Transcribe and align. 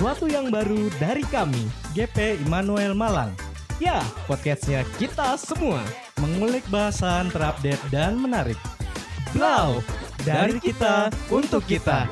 sesuatu 0.00 0.32
yang 0.32 0.48
baru 0.48 0.88
dari 0.96 1.20
kami, 1.28 1.60
GP 1.92 2.40
Immanuel 2.48 2.96
Malang. 2.96 3.36
Ya, 3.76 4.00
podcastnya 4.24 4.80
kita 4.96 5.36
semua 5.36 5.84
mengulik 6.16 6.64
bahasan 6.72 7.28
terupdate 7.28 7.84
dan 7.92 8.16
menarik. 8.16 8.56
Blau, 9.36 9.84
dari 10.24 10.56
kita 10.56 11.12
untuk 11.28 11.60
kita. 11.68 12.08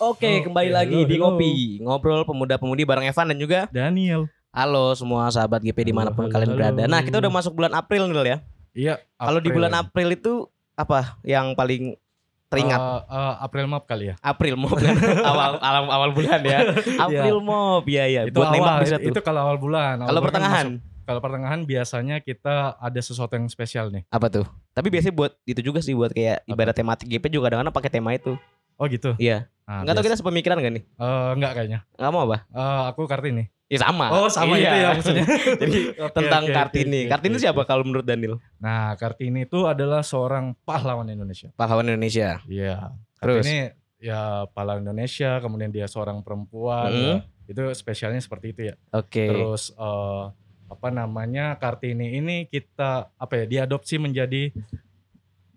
Oke, 0.00 0.40
Oke, 0.40 0.48
kembali 0.48 0.72
lagi 0.72 0.96
halo, 0.96 1.10
di 1.12 1.16
halo. 1.20 1.24
Ngopi 1.28 1.52
Ngobrol 1.84 2.24
pemuda-pemudi 2.24 2.88
bareng 2.88 3.04
Evan 3.04 3.28
dan 3.28 3.36
juga 3.36 3.68
Daniel. 3.68 4.32
Halo 4.48 4.96
semua 4.96 5.28
sahabat 5.28 5.60
GP 5.60 5.92
di 5.92 5.92
mana 5.92 6.08
pun 6.08 6.24
halo, 6.24 6.32
kalian 6.32 6.56
berada 6.56 6.82
Nah 6.88 7.04
kita 7.04 7.20
udah 7.20 7.28
masuk 7.28 7.52
bulan 7.52 7.76
April 7.76 8.08
nih 8.08 8.16
ya 8.16 8.38
Iya. 8.72 8.94
Kalau 9.20 9.44
di 9.44 9.52
bulan 9.52 9.76
April 9.76 10.16
itu 10.16 10.48
apa 10.72 11.20
yang 11.20 11.52
paling 11.52 12.00
teringat? 12.46 12.78
Eh, 12.78 13.00
eh, 13.10 13.34
April 13.40 13.66
Mop 13.66 13.84
kali 13.84 14.04
ya. 14.06 14.14
April 14.20 14.54
Mop 14.54 14.76
awal, 15.30 15.58
awal 15.58 15.84
awal 15.88 16.10
bulan 16.10 16.40
ya 16.40 16.58
April 17.04 17.38
Mop 17.40 17.84
ya 17.84 18.04
ya 18.06 18.22
Itu 18.24 18.36
buat 18.36 18.50
awal, 18.50 18.80
bisa 18.80 18.96
tuh 18.96 19.10
itu 19.10 19.20
kalau 19.20 19.40
awal 19.42 19.56
bulan. 19.56 19.98
Awal 19.98 20.06
Kalau 20.06 20.20
bulan 20.20 20.24
kan 20.24 20.26
pertengahan 20.32 20.66
masuk- 20.72 20.94
Kalau 21.06 21.20
pertengahan 21.22 21.60
biasanya 21.62 22.16
kita 22.18 22.54
ada 22.74 22.98
sesuatu 22.98 23.30
yang 23.32 23.46
spesial 23.46 23.88
nih. 23.88 24.02
apa 24.08 24.26
tuh? 24.28 24.46
Tapi 24.72 24.90
biasanya 24.90 25.14
buat 25.14 25.38
itu 25.42 25.62
juga 25.62 25.78
sih 25.78 25.94
buat 25.94 26.10
kayak 26.10 26.42
ibarat 26.44 26.74
tematik 26.74 27.06
GP 27.06 27.30
juga 27.30 27.46
kadang-kadang 27.46 27.70
pakai 27.72 27.90
tema 27.92 28.10
itu. 28.10 28.34
Oh 28.74 28.84
gitu. 28.86 29.14
Iya. 29.16 29.46
Nah, 29.64 29.82
Enggak 29.82 29.94
tahu 29.94 30.04
kita 30.04 30.18
sepemikiran 30.18 30.58
gak 30.58 30.74
nih? 30.74 30.84
Eh, 30.84 31.30
enggak 31.32 31.52
kayaknya. 31.54 31.78
Enggak 31.94 32.10
mau 32.10 32.22
apa? 32.24 32.36
Eh, 32.44 32.82
aku 32.90 33.06
Kartini. 33.06 33.46
Ya 33.66 33.78
sama. 33.82 34.06
Oh, 34.14 34.30
sama 34.30 34.54
Iya. 34.54 34.62
itu 34.62 34.76
ya 34.76 34.88
maksudnya. 34.94 35.26
Jadi 35.62 35.80
Oke, 36.06 36.14
tentang 36.14 36.42
oke, 36.46 36.54
Kartini. 36.54 37.00
oke, 37.02 37.10
Kartini 37.10 37.34
oke, 37.34 37.42
siapa 37.42 37.60
oke. 37.60 37.68
kalau 37.68 37.82
menurut 37.82 38.06
Daniel? 38.06 38.38
Nah, 38.56 38.94
Kartini 38.94 39.42
itu 39.42 39.66
adalah 39.66 40.06
seorang 40.06 40.54
pahlawan 40.62 41.10
Indonesia. 41.10 41.50
Pahlawan 41.52 41.82
Indonesia. 41.84 42.38
Iya. 42.46 42.94
Terus? 43.18 43.42
Kartini 43.42 43.58
ya 43.98 44.46
pahlawan 44.50 44.86
Indonesia, 44.86 45.42
kemudian 45.42 45.74
dia 45.74 45.86
seorang 45.86 46.22
perempuan. 46.22 46.90
Mhm. 46.90 47.02
ya. 47.02 47.16
Itu 47.46 47.62
spesialnya 47.74 48.18
seperti 48.18 48.54
itu 48.54 48.60
ya. 48.70 48.74
Oke. 48.90 49.26
Terus 49.26 49.74
eh, 49.74 50.24
apa 50.66 50.88
namanya 50.90 51.58
Kartini 51.58 52.18
ini 52.18 52.46
kita 52.46 53.10
apa 53.12 53.34
ya 53.34 53.46
diadopsi 53.46 53.98
menjadi 53.98 54.50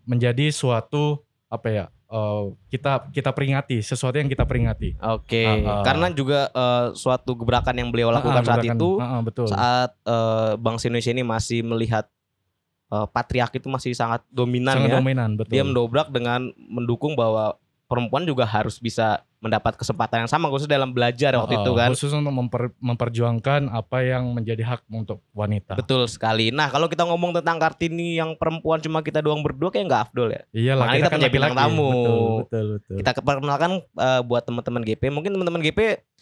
menjadi 0.06 0.50
suatu 0.50 1.22
apa 1.46 1.68
ya 1.70 1.86
eh, 2.10 2.44
kita 2.68 2.92
kita 3.08 3.30
peringati 3.30 3.80
sesuatu 3.80 4.16
yang 4.16 4.26
kita 4.26 4.44
peringati 4.44 4.98
Oke, 5.00 5.46
Ah, 5.46 5.56
ah. 5.56 5.84
karena 5.84 6.08
juga 6.10 6.50
eh, 6.50 6.86
suatu 6.94 7.34
gebrakan 7.34 7.76
yang 7.76 7.90
beliau 7.90 8.10
lakukan 8.10 8.34
Ah, 8.36 8.48
saat 8.48 8.60
gerakan- 8.60 8.76
itu, 8.76 8.90
ah, 8.98 9.06
ah, 9.08 9.22
betul 9.22 9.46
saat 9.46 9.92
eh, 9.96 10.52
bangsa 10.58 10.88
Indonesia 10.88 11.12
ini 11.12 11.24
masih 11.24 11.60
melihat 11.62 12.06
eh, 12.90 13.08
patriarki 13.08 13.58
itu 13.58 13.70
masih 13.70 13.94
sangat 13.94 14.26
dominan 14.28 14.74
sangat 14.76 14.90
ya. 14.90 14.98
dominan 14.98 15.30
betul 15.36 15.52
Dia 15.52 15.64
mendobrak 15.64 16.10
dengan 16.10 16.50
mendukung 16.58 17.14
bahwa 17.14 17.54
perempuan 17.90 18.22
juga 18.22 18.46
harus 18.46 18.78
bisa 18.78 19.20
mendapat 19.40 19.74
kesempatan 19.74 20.22
yang 20.22 20.30
sama 20.30 20.46
khususnya 20.46 20.78
dalam 20.78 20.92
belajar 20.92 21.34
waktu 21.34 21.56
Ah, 21.56 21.60
itu 21.60 21.72
kan. 21.74 21.90
khusus 21.90 22.12
untuk 22.12 22.30
memper- 22.30 22.76
memperjuangkan 22.78 23.66
apa 23.68 23.98
yang 24.00 24.30
menjadi 24.30 24.62
hak 24.64 24.86
untuk 24.88 25.26
wanita 25.32 25.74
Betul 25.74 26.06
sekali. 26.06 26.52
Nah, 26.52 26.70
kalau 26.70 26.86
kita 26.86 27.02
ngomong 27.02 27.34
tentang 27.34 27.58
Kartini 27.58 28.16
yang 28.16 28.36
perempuan 28.36 28.78
cuma 28.78 29.02
kita 29.02 29.20
doang 29.20 29.42
berdua 29.42 29.68
kayak 29.70 29.90
nggak 29.90 30.04
afdol 30.06 30.30
ya. 30.30 30.42
iyalah 30.52 30.86
Makanya 30.86 31.00
kita 31.00 31.10
punya 31.10 31.30
bintang 31.30 31.52
laki-laki. 31.52 31.66
tamu. 31.66 31.90
betul 31.90 32.20
betul 32.38 32.66
betul 32.76 32.96
Kita 32.96 33.10
perkenalkan 33.18 33.72
eh, 33.82 34.22
buat 34.22 34.44
teman-teman 34.44 34.82
GP. 34.86 35.04
Mungkin 35.10 35.32
teman-teman 35.34 35.60
GP 35.60 35.80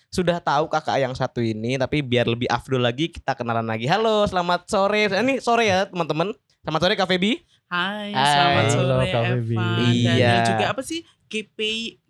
sudah 0.08 0.40
tahu 0.40 0.72
kakak 0.72 0.98
yang 0.98 1.12
satu 1.12 1.44
ini, 1.44 1.76
tapi 1.76 2.00
biar 2.00 2.24
lebih 2.26 2.48
afdol 2.48 2.80
lagi 2.80 3.12
kita 3.12 3.36
kenalan 3.36 3.68
lagi. 3.68 3.84
Halo, 3.86 4.24
selamat 4.24 4.64
sore. 4.66 5.12
Ini 5.12 5.38
sore 5.38 5.68
ya 5.68 5.84
teman-teman. 5.84 6.32
Selamat 6.64 6.80
sore 6.82 6.94
Kak 6.96 7.10
Feby. 7.10 7.44
Hai, 7.68 8.12
Hai. 8.12 8.24
selamat 8.30 8.64
Halo, 8.64 8.72
sore 8.72 9.06
Kak 9.10 9.24
Eva. 9.34 9.68
Iya. 9.84 10.32
Juga 10.46 10.66
apa 10.72 10.80
sih? 10.80 11.04
GP 11.28 11.60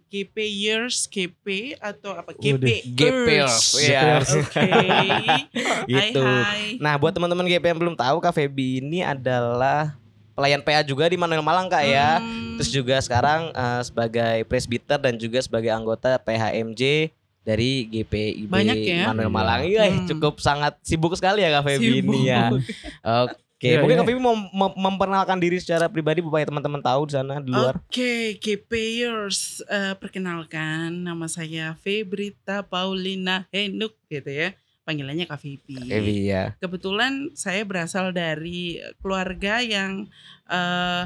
GP 0.08 0.36
years, 0.40 1.04
GP 1.06 1.76
atau 1.76 2.16
apa? 2.16 2.32
GP 2.32 2.88
GPers, 2.88 3.76
iya. 3.78 4.24
Oke. 4.24 4.72
Gitu. 5.92 6.24
Nah, 6.80 6.96
buat 6.96 7.12
teman-teman 7.12 7.44
GP 7.44 7.66
yang 7.66 7.80
belum 7.80 7.92
tahu, 7.94 8.18
Kak 8.18 8.32
Feby 8.32 8.80
ini 8.80 9.04
adalah 9.04 10.00
pelayan 10.32 10.62
PA 10.62 10.80
juga 10.80 11.06
di 11.06 11.18
Manuel 11.18 11.42
Malang 11.42 11.68
Kak 11.68 11.84
ya. 11.84 12.24
Hmm, 12.24 12.56
Terus 12.56 12.72
juga 12.72 12.96
sekarang 13.00 13.52
eh, 13.52 13.82
sebagai 13.84 14.48
presbiter 14.48 14.96
dan 14.96 15.20
juga 15.20 15.40
sebagai 15.40 15.70
anggota 15.70 16.16
PHMJ 16.18 17.12
dari 17.42 17.88
GPIB 17.88 18.48
Banyak 18.48 18.76
ya. 18.78 19.04
Manuel 19.08 19.28
Iya. 19.28 19.34
Malang. 19.34 19.62
Iya, 19.66 19.84
Hmm. 19.88 20.08
cukup 20.08 20.40
sangat 20.40 20.80
sibuk 20.82 21.16
sekali 21.16 21.44
ya 21.44 21.52
Kak 21.54 21.64
Feby 21.66 21.84
Sibuk. 22.00 22.16
ini 22.16 22.20
ya. 22.28 22.48
Oke, 22.48 23.36
Iya, 23.58 23.82
mungkin 23.82 23.98
iya. 23.98 24.02
Kak 24.02 24.08
Feby 24.08 24.22
mau 24.22 24.36
mem- 24.38 24.78
memperkenalkan 24.78 25.42
diri 25.42 25.58
secara 25.58 25.90
pribadi 25.90 26.22
supaya 26.22 26.46
teman-teman 26.46 26.78
tahu 26.78 27.10
di 27.10 27.14
sana 27.14 27.42
di 27.42 27.50
luar. 27.50 27.82
Oke, 27.82 28.38
GP 28.38 28.70
years. 29.02 29.66
Eh, 29.66 29.98
perkenalkan, 29.98 30.94
nama 31.02 31.26
saya 31.26 31.74
Febrita 31.76 32.62
Paulina 32.62 33.50
Henuk 33.50 33.98
gitu 34.06 34.30
ya. 34.30 34.54
Panggilannya 34.86 35.26
Kak 35.26 35.42
Febi. 35.42 35.74
Feby 35.84 36.16
ya. 36.24 36.54
kebetulan 36.58 37.34
saya 37.34 37.66
berasal 37.66 38.14
dari 38.14 38.78
keluarga 39.02 39.60
yang 39.60 40.06
eh 40.48 41.06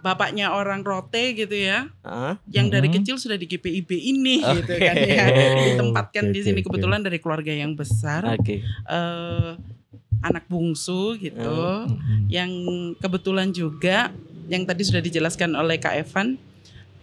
bapaknya 0.00 0.54
orang 0.54 0.86
rote 0.86 1.34
gitu 1.34 1.50
ya, 1.52 1.90
Heeh. 2.00 2.34
yang 2.48 2.70
dari 2.70 2.86
Mhm. 2.86 2.94
kecil 2.96 3.18
sudah 3.18 3.34
di 3.34 3.44
GPIB 3.44 3.90
ini 3.90 4.38
Oke. 4.38 4.62
gitu 4.62 4.72
kan 4.78 4.94
ya, 4.94 5.26
Oh, 5.26 5.34
ditempatkan 5.66 6.24
oke, 6.26 6.32
di 6.32 6.40
sini 6.40 6.54
oke, 6.54 6.62
oke. 6.62 6.66
kebetulan 6.70 7.00
dari 7.02 7.18
keluarga 7.18 7.50
yang 7.50 7.74
besar, 7.74 8.22
Oke. 8.30 8.62
eh 8.62 9.50
anak 10.20 10.44
bungsu 10.46 11.16
gitu, 11.16 11.58
Mhm. 11.86 12.28
yang 12.28 12.50
kebetulan 12.96 13.50
juga 13.50 14.10
yang 14.46 14.62
tadi 14.62 14.86
sudah 14.86 15.02
dijelaskan 15.02 15.52
oleh 15.52 15.76
Kak 15.76 15.96
Evan 15.96 16.38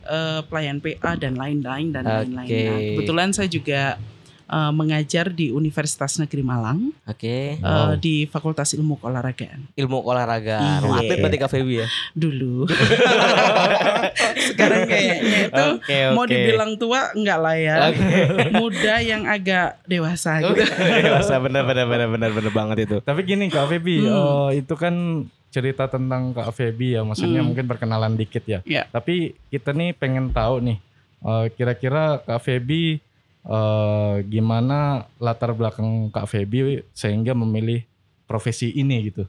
eh, 0.03 0.41
pelayan 0.51 0.83
PA 0.83 1.15
dan 1.15 1.39
lain-lain 1.39 1.95
dan 1.95 2.03
lain-lain. 2.03 2.47
Oke. 2.47 2.63
Nah, 2.67 2.79
kebetulan 2.91 3.29
saya 3.31 3.47
juga 3.47 3.95
eh, 4.43 4.71
mengajar 4.71 5.27
di 5.27 5.49
Universitas 5.49 6.15
Negeri 6.15 6.41
Malang 6.41 6.91
Oke. 7.03 7.55
eh, 7.55 7.59
Wow. 7.59 7.95
di 7.95 8.25
Fakultas 8.25 8.71
Ilmu 8.71 8.97
Keolahragaan 8.97 9.71
Ilmu 9.73 9.97
olahraga. 9.99 10.57
Iya. 10.57 10.77
Oh, 10.81 10.93
atlet 10.93 11.17
berarti 11.17 11.37
Kak 11.37 11.49
Feby 11.49 11.73
ya. 11.75 11.87
dulu. 12.13 12.67
Sekarang 14.45 14.85
kayaknya 14.85 15.17
itu 15.47 15.65
Oke, 15.75 15.97
mau 16.11 16.23
oke. 16.23 16.29
dibilang 16.29 16.71
tua 16.75 17.11
enggak 17.13 17.39
lah 17.39 17.55
ya. 17.55 17.75
Oke. 17.89 18.17
Muda 18.59 18.95
yang 18.99 19.23
agak 19.25 19.79
dewasa 19.85 20.41
gitu. 20.41 20.63
Dewasa 21.05 21.39
benar 21.39 21.63
benar 21.63 21.85
benar 21.85 22.07
benar 22.07 22.31
benar 22.31 22.51
banget 22.51 22.77
itu. 22.85 22.97
Tapi 22.99 23.19
gini 23.23 23.47
Kak 23.47 23.67
Feby, 23.67 23.97
Hmm. 24.03 24.13
eh, 24.49 24.59
itu 24.59 24.73
kan 24.73 24.95
cerita 25.49 25.85
tentang 25.85 26.33
Kak 26.33 26.49
Feby 26.51 26.97
ya, 26.97 27.01
maksudnya 27.01 27.39
Hmm. 27.39 27.49
mungkin 27.49 27.65
perkenalan 27.65 28.13
dikit 28.13 28.43
ya. 28.43 28.59
Iya. 28.63 28.89
Tapi 28.89 29.37
kita 29.47 29.69
nih 29.71 29.93
pengen 29.93 30.29
tahu 30.29 30.59
nih, 30.61 30.77
eh, 31.21 31.45
kira-kira 31.51 32.19
Kak 32.19 32.41
Feby 32.41 32.97
eh, 33.45 34.13
gimana 34.25 34.77
latar 35.17 35.51
belakang 35.51 36.07
Kak 36.09 36.25
Feby 36.25 36.59
sehingga 36.91 37.31
memilih 37.33 37.83
profesi 38.23 38.71
ini 38.71 38.97
gitu. 39.05 39.23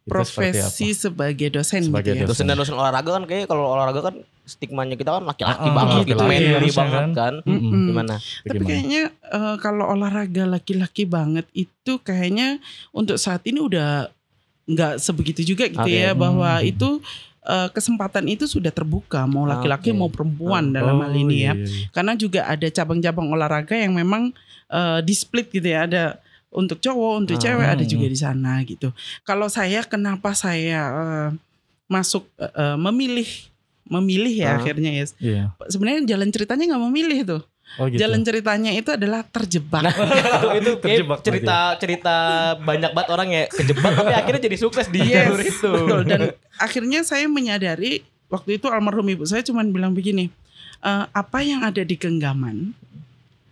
Itu? 0.00 0.10
Profesi 0.10 0.90
sebagai 0.90 1.48
dosen 1.52 1.86
Sebagai 1.86 2.12
gitu 2.12 2.24
ya. 2.24 2.26
Dosen 2.26 2.44
dan 2.44 2.56
dosen 2.56 2.74
olahraga 2.74 3.10
kan 3.12 3.24
kayak 3.24 3.46
kalau 3.46 3.70
olahraga 3.70 4.00
kan 4.02 4.14
stigmanya 4.42 4.94
kita 4.94 5.12
kan 5.12 5.22
laki-laki 5.22 5.62
Ah, 5.62 5.74
banget 5.76 6.02
gitu, 6.04 6.18
laki-laki 6.18 6.30
manly 6.34 6.50
harusnya 6.50 6.80
banget 6.82 6.98
kan. 6.98 7.10
kan. 7.14 7.34
Mm-mm. 7.46 7.60
Mm-mm. 7.62 7.86
Gimana? 7.86 8.14
Tapi 8.18 8.50
gimana? 8.50 8.66
kayaknya 8.66 9.02
eh, 9.12 9.56
kalau 9.58 9.84
olahraga 9.86 10.44
laki-laki 10.48 11.04
banget 11.04 11.46
itu 11.52 11.92
kayaknya 12.00 12.58
untuk 12.90 13.16
saat 13.16 13.44
ini 13.44 13.60
udah 13.60 14.10
nggak 14.66 14.98
sebegitu 14.98 15.42
juga 15.44 15.66
gitu 15.66 15.78
Oke. 15.80 15.94
ya 15.96 16.10
bahwa 16.12 16.58
Hmm. 16.58 16.66
itu 16.66 16.88
eh, 17.42 17.68
kesempatan 17.70 18.26
itu 18.26 18.44
sudah 18.44 18.68
terbuka 18.68 19.24
mau 19.24 19.44
laki-laki 19.44 19.90
Oke. 19.90 19.96
mau 19.96 20.08
perempuan 20.08 20.70
dalam 20.70 21.00
Oh, 21.00 21.04
hal 21.04 21.14
ini 21.14 21.44
ya. 21.44 21.52
iya, 21.52 21.64
iya. 21.64 21.86
Karena 21.90 22.12
juga 22.14 22.44
ada 22.44 22.66
cabang-cabang 22.66 23.28
olahraga 23.28 23.74
yang 23.74 23.92
memang 23.92 24.32
eh, 24.68 25.00
di 25.00 25.12
split 25.12 25.50
gitu 25.50 25.66
ya 25.66 25.84
ada 25.84 26.02
untuk 26.50 26.78
cowok 26.78 27.12
untuk 27.18 27.36
Ah. 27.38 27.42
cewek 27.42 27.66
ada 27.68 27.84
juga 27.84 28.06
di 28.06 28.14
sana 28.14 28.62
gitu. 28.62 28.90
Kalau 29.22 29.46
saya 29.46 29.82
kenapa 29.82 30.30
saya 30.32 30.80
eh, 30.90 31.28
masuk 31.86 32.22
eh, 32.38 32.76
memilih 32.76 33.26
memilih 33.84 34.30
ya 34.36 34.48
Ah. 34.54 34.56
akhirnya 34.58 34.90
ya. 34.92 35.04
Iya. 35.18 35.44
Sebenarnya 35.66 36.06
jalan 36.06 36.30
ceritanya 36.30 36.64
nggak 36.70 36.84
memilih 36.86 37.18
tuh. 37.24 37.42
Oh 37.78 37.86
gitu. 37.86 38.02
Jalan 38.02 38.26
ceritanya 38.26 38.74
itu 38.74 38.90
adalah 38.90 39.22
terjebak. 39.22 39.86
Nah, 39.86 39.94
itu 40.58 40.58
itu 40.58 40.70
kayak 40.76 40.82
Terjebak 40.82 41.06
berarti. 41.06 41.26
cerita 41.30 41.56
cerita 41.78 42.14
banyak 42.58 42.90
banget 42.90 43.08
orang 43.14 43.28
ya 43.30 43.42
kejebak 43.46 43.92
tapi 43.94 44.12
akhirnya 44.12 44.42
jadi 44.42 44.56
sukses 44.58 44.86
di 44.90 45.00
Yes, 45.00 45.14
jalur 45.14 45.40
itu. 45.40 45.70
Betul. 45.70 46.00
Dan 46.04 46.20
akhirnya 46.56 47.00
saya 47.06 47.30
menyadari 47.30 48.02
waktu 48.26 48.58
itu 48.58 48.66
almarhum 48.66 49.06
ibu 49.06 49.22
saya 49.22 49.40
cuma 49.40 49.62
bilang 49.62 49.94
begini, 49.94 50.34
"Eh, 50.80 51.04
apa 51.06 51.38
yang 51.40 51.62
ada 51.62 51.80
di 51.80 51.94
genggaman, 51.94 52.74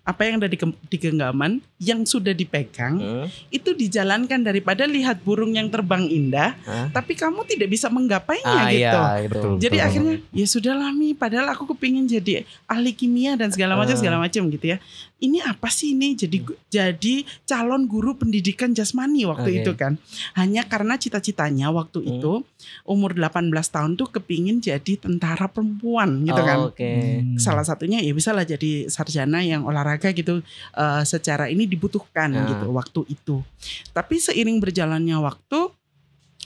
apa 0.08 0.24
yang 0.24 0.40
ada 0.40 0.48
di, 0.48 0.56
di 0.88 0.96
genggaman 0.96 1.60
yang 1.78 2.00
sudah 2.02 2.32
dipegang 2.32 2.96
Hmm. 2.98 3.26
itu 3.50 3.70
dijalankan 3.70 4.40
daripada 4.40 4.82
lihat 4.82 5.20
burung 5.20 5.52
yang 5.52 5.68
terbang 5.68 6.08
indah, 6.08 6.56
Hah? 6.64 6.88
tapi 6.88 7.12
kamu 7.12 7.44
tidak 7.44 7.68
bisa 7.68 7.86
menggapainya 7.88 8.48
Ah 8.48 8.72
gitu. 8.72 8.80
iya. 8.80 8.92
Betul. 9.28 9.52
Jadi 9.60 9.76
akhirnya 9.78 10.14
ya 10.32 10.46
sudahlah 10.46 10.88
Mi, 10.90 11.12
padahal 11.12 11.52
aku 11.52 11.68
kepingin 11.68 12.08
jadi 12.08 12.42
ahli 12.64 12.90
kimia 12.90 13.36
dan 13.36 13.52
segala 13.52 13.76
macam 13.76 13.92
Ah. 13.92 14.00
segala 14.00 14.16
macam 14.16 14.48
gitu 14.48 14.66
ya. 14.66 14.80
Ini 15.18 15.42
apa 15.42 15.66
sih 15.66 15.92
ini 15.92 16.14
jadi 16.14 16.38
jadi 16.68 17.14
calon 17.42 17.84
guru 17.84 18.14
pendidikan 18.14 18.70
jasmani 18.70 19.26
waktu 19.26 19.50
Oke. 19.50 19.58
itu 19.60 19.72
kan 19.74 19.98
hanya 20.34 20.62
karena 20.62 20.94
cita-citanya 20.94 21.68
waktu 21.68 21.98
Hmm. 21.98 22.10
itu 22.14 22.32
umur 22.84 23.12
18 23.12 23.50
tahun 23.68 23.94
tuh 23.94 24.08
kepingin 24.08 24.58
jadi 24.58 24.94
tentara 24.94 25.46
perempuan 25.46 26.22
gitu 26.22 26.38
Oh, 26.38 26.46
kan 26.46 26.58
Oke. 26.70 26.86
Hmm. 26.86 27.34
salah 27.34 27.62
satunya 27.62 27.98
ya 27.98 28.12
bisa 28.12 28.30
lah 28.30 28.42
jadi 28.42 28.86
sarjana 28.86 29.42
yang 29.42 29.62
olahraga 29.62 30.10
gitu 30.10 30.38
eh, 30.72 31.02
secara 31.04 31.46
ini 31.46 31.66
dibutuhkan 31.66 32.30
Ah. 32.32 32.46
gitu 32.46 32.70
waktu 32.70 33.00
itu 33.08 33.42
tapi 33.90 34.16
seiring 34.16 34.58
berjalannya 34.58 35.18
waktu 35.18 35.74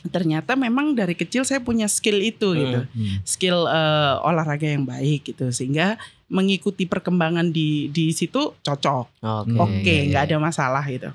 ternyata 0.02 0.58
memang 0.58 0.98
dari 0.98 1.14
kecil 1.14 1.44
saya 1.44 1.60
punya 1.60 1.86
skill 1.86 2.18
itu 2.18 2.56
gitu 2.56 2.80
Hmm. 2.82 3.22
skill 3.22 3.68
eh, 3.68 4.14
olahraga 4.20 4.66
yang 4.66 4.82
baik 4.82 5.30
gitu 5.30 5.46
sehingga 5.48 5.94
mengikuti 6.32 6.88
perkembangan 6.88 7.52
di 7.52 7.86
di 7.88 8.08
situ 8.10 8.56
cocok 8.58 9.20
Oke. 9.20 9.52
oke 9.54 9.84
iya, 9.84 10.08
nggak 10.08 10.24
iya. 10.24 10.30
ada 10.32 10.36
masalah 10.40 10.80
gitu 10.88 11.12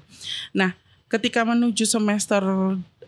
nah 0.54 0.78
ketika 1.10 1.42
menuju 1.42 1.84
semester 1.84 2.44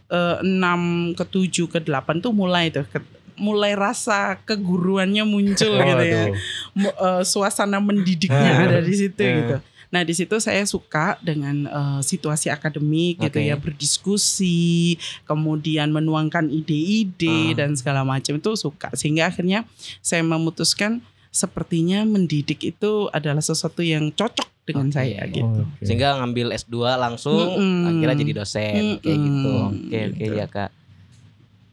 eh, 0.09 0.37
6 0.41 1.13
ke 1.13 1.23
7 1.23 1.69
ke 1.69 1.79
8 1.85 2.17
tuh 2.19 2.33
mulai 2.33 2.73
tuh 2.73 2.83
ke- 2.83 3.05
mulai 3.37 3.71
rasa 3.71 4.35
keguruannya 4.43 5.23
muncul 5.23 5.77
gitu 5.79 6.03
ya 6.03 6.27
Waduh. 6.27 6.35
Mu- 6.75 6.97
eh, 6.97 7.23
suasana 7.23 7.77
mendidiknya 7.77 8.67
ada 8.67 8.81
di 8.81 8.91
situ 8.91 9.15
gitu. 9.21 9.57
Nah 9.89 10.05
di 10.05 10.13
situ 10.13 10.37
saya 10.37 10.61
suka 10.65 11.17
dengan 11.19 11.65
eh, 11.65 11.99
situasi 12.03 12.49
akademik 12.49 13.17
gitu 13.21 13.39
Oke. 13.39 13.47
ya 13.47 13.55
berdiskusi, 13.55 14.97
kemudian 15.23 15.89
menuangkan 15.89 16.49
ide-ide 16.49 17.53
Ah. 17.55 17.63
dan 17.63 17.73
segala 17.73 18.03
macam 18.03 18.35
itu 18.35 18.51
suka 18.55 18.91
sehingga 18.93 19.25
akhirnya 19.25 19.65
saya 19.99 20.21
memutuskan 20.21 21.01
sepertinya 21.29 22.01
mendidik 22.03 22.59
itu 22.65 23.07
adalah 23.09 23.39
sesuatu 23.39 23.79
yang 23.79 24.09
cocok 24.09 24.65
dengan 24.65 24.89
Oke. 24.89 24.95
saya 24.97 25.21
gitu. 25.29 25.65
Oke. 25.65 25.81
Sehingga 25.85 26.17
ngambil 26.17 26.53
S2 26.53 26.75
langsung 26.97 27.37
Mm-mm. 27.37 27.85
akhirnya 27.85 28.17
jadi 28.19 28.33
dosen 28.33 28.83
kayak 28.99 29.05
Mm-mm. 29.05 29.25
gitu. 29.25 29.51
Oke 29.53 29.99
oke 30.09 30.17
Gitu. 30.19 30.33
ya 30.35 30.47
Kak. 30.47 30.69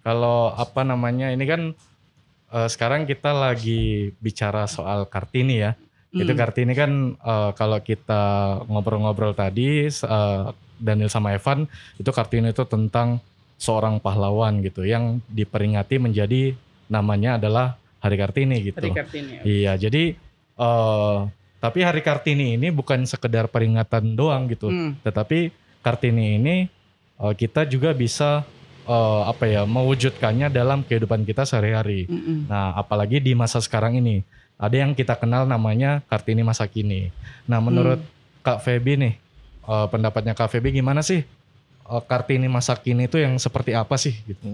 Kalau 0.01 0.55
apa 0.55 0.81
namanya 0.81 1.29
ini 1.29 1.45
kan 1.45 1.63
eh, 2.49 2.69
sekarang 2.69 3.05
kita 3.05 3.33
lagi 3.33 4.13
bicara 4.17 4.65
soal 4.67 5.05
Kartini 5.07 5.57
ya. 5.61 5.73
Itu 6.09 6.33
Hmm. 6.33 6.41
Kartini 6.41 6.73
kan 6.73 6.93
eh, 7.13 7.51
kalau 7.53 7.77
kita 7.81 8.23
ngobrol-ngobrol 8.65 9.33
tadi 9.33 9.85
eh, 9.85 10.43
Daniel 10.77 11.09
sama 11.09 11.33
Evan 11.33 11.65
itu 11.97 12.09
Kartini 12.09 12.53
itu 12.53 12.65
tentang 12.65 13.21
seorang 13.57 13.97
pahlawan 13.99 14.61
gitu 14.61 14.85
yang 14.85 15.25
diperingati 15.29 15.97
menjadi 15.97 16.53
namanya 16.87 17.41
adalah 17.41 17.81
Hari 18.07 18.17
Kartini 18.17 18.57
gitu. 18.63 18.79
Hari 18.79 18.91
Kartini. 18.95 19.35
Iya, 19.43 19.75
jadi 19.75 20.15
eh 20.57 21.19
tapi 21.57 21.83
Hari 21.83 22.01
Kartini 22.01 22.55
ini 22.55 22.71
bukan 22.71 23.03
sekedar 23.05 23.51
peringatan 23.51 24.15
doang 24.15 24.47
gitu, 24.47 24.71
Hmm. 24.71 24.95
tetapi 25.03 25.51
Kartini 25.83 26.39
ini 26.39 26.57
eh, 27.17 27.35
kita 27.35 27.67
juga 27.67 27.91
bisa 27.91 28.47
eh, 28.87 29.23
apa 29.27 29.45
ya 29.51 29.67
mewujudkannya 29.67 30.47
dalam 30.49 30.87
kehidupan 30.87 31.27
kita 31.27 31.43
sehari-hari. 31.43 32.07
Mm-mm. 32.07 32.47
Nah, 32.47 32.79
apalagi 32.79 33.19
di 33.19 33.35
masa 33.35 33.59
sekarang 33.59 33.99
ini 33.99 34.23
ada 34.57 34.73
yang 34.73 34.95
kita 34.95 35.19
kenal 35.19 35.45
namanya 35.45 36.01
Kartini 36.07 36.41
masa 36.41 36.65
kini. 36.71 37.11
Nah, 37.45 37.59
menurut 37.61 38.01
Kak 38.41 38.63
Feby 38.63 38.95
nih, 38.95 39.15
eh, 39.67 39.87
pendapatnya 39.91 40.33
Kak 40.33 40.55
Feby 40.55 40.71
gimana 40.71 41.03
sih 41.03 41.27
eh, 41.87 42.03
Kartini 42.07 42.47
masa 42.47 42.79
kini 42.79 43.11
itu 43.11 43.19
yang 43.19 43.35
seperti 43.43 43.75
apa 43.75 43.99
sih? 43.99 44.15
Gitu. 44.23 44.45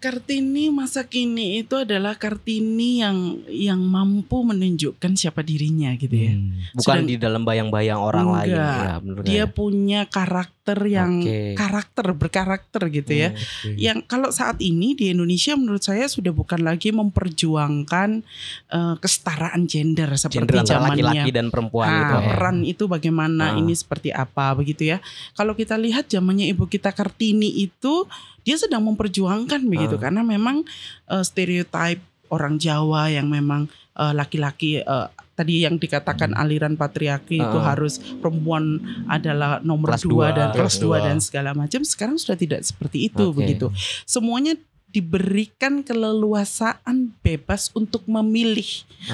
Kartini 0.00 0.72
masa 0.72 1.04
kini 1.04 1.60
itu 1.60 1.76
adalah 1.76 2.16
Kartini 2.16 3.04
yang 3.04 3.44
yang 3.46 3.80
mampu 3.84 4.40
menunjukkan 4.40 5.12
siapa 5.12 5.44
dirinya 5.44 5.92
gitu 5.94 6.16
ya. 6.16 6.32
Hmm. 6.32 6.56
Bukan 6.72 6.80
Sedang- 7.04 7.08
di 7.08 7.16
dalam 7.20 7.42
bayang-bayang 7.44 8.00
orang 8.00 8.32
lain 8.32 8.56
Enggak. 8.56 8.76
ya 8.80 8.94
bener 8.98 9.22
Dia 9.28 9.44
punya 9.46 10.00
karakter 10.08 10.59
yang 10.86 11.24
Oke. 11.24 11.56
karakter 11.56 12.06
berkarakter 12.12 12.82
gitu 12.88 13.12
ya. 13.16 13.30
Oke. 13.32 13.74
Yang 13.74 13.98
kalau 14.06 14.28
saat 14.30 14.60
ini 14.60 14.92
di 14.92 15.10
Indonesia 15.10 15.56
menurut 15.56 15.80
saya 15.80 16.06
sudah 16.06 16.30
bukan 16.30 16.60
lagi 16.60 16.92
memperjuangkan 16.92 18.22
eh, 18.68 18.94
kesetaraan 18.98 19.64
gender 19.64 20.06
Gender 20.06 20.14
seperti 20.14 20.54
laki-laki 20.54 21.00
zamannya 21.00 21.24
dan 21.32 21.46
perempuan 21.48 21.86
Ah, 21.86 21.96
gitu 21.98 22.14
ya. 22.14 22.26
peran 22.30 22.56
itu 22.62 22.84
bagaimana 22.86 23.44
Ah. 23.52 23.58
ini 23.58 23.72
seperti 23.72 24.12
apa 24.12 24.52
begitu 24.52 24.86
ya. 24.86 24.98
Kalau 25.34 25.52
kita 25.52 25.74
lihat 25.74 26.06
zamannya 26.06 26.46
ibu 26.46 26.64
kita 26.64 26.92
Kartini 26.92 27.50
itu 27.58 28.06
dia 28.40 28.56
sedang 28.56 28.84
memperjuangkan 28.84 29.60
begitu 29.64 29.96
Ah. 29.96 30.02
karena 30.08 30.22
memang 30.22 30.62
eh, 31.08 31.24
stereotip 31.24 31.98
orang 32.30 32.56
Jawa 32.56 33.10
yang 33.10 33.28
memang 33.28 33.66
eh, 33.92 34.12
laki-laki 34.14 34.80
eh, 34.80 35.08
tadi 35.34 35.64
yang 35.64 35.76
dikatakan 35.76 36.36
aliran 36.36 36.76
patriarki 36.76 37.40
itu 37.40 37.58
Ah. 37.60 37.72
harus 37.72 37.96
perempuan 38.20 38.76
adalah 39.06 39.56
nomor 39.60 39.96
Kelas 39.96 40.04
dua 40.04 40.12
dua. 40.12 40.26
dan 40.32 40.48
kelas 40.52 40.76
dua 40.76 40.96
dan 41.00 41.16
segala 41.18 41.50
macam 41.52 41.80
sekarang 41.80 42.16
sudah 42.16 42.36
tidak 42.36 42.60
seperti 42.60 43.08
itu 43.08 43.32
Oke. 43.32 43.40
begitu. 43.40 43.66
Semuanya 44.04 44.54
diberikan 44.90 45.86
keleluasaan 45.86 47.14
bebas 47.22 47.70
untuk 47.72 48.02
memilih 48.04 48.66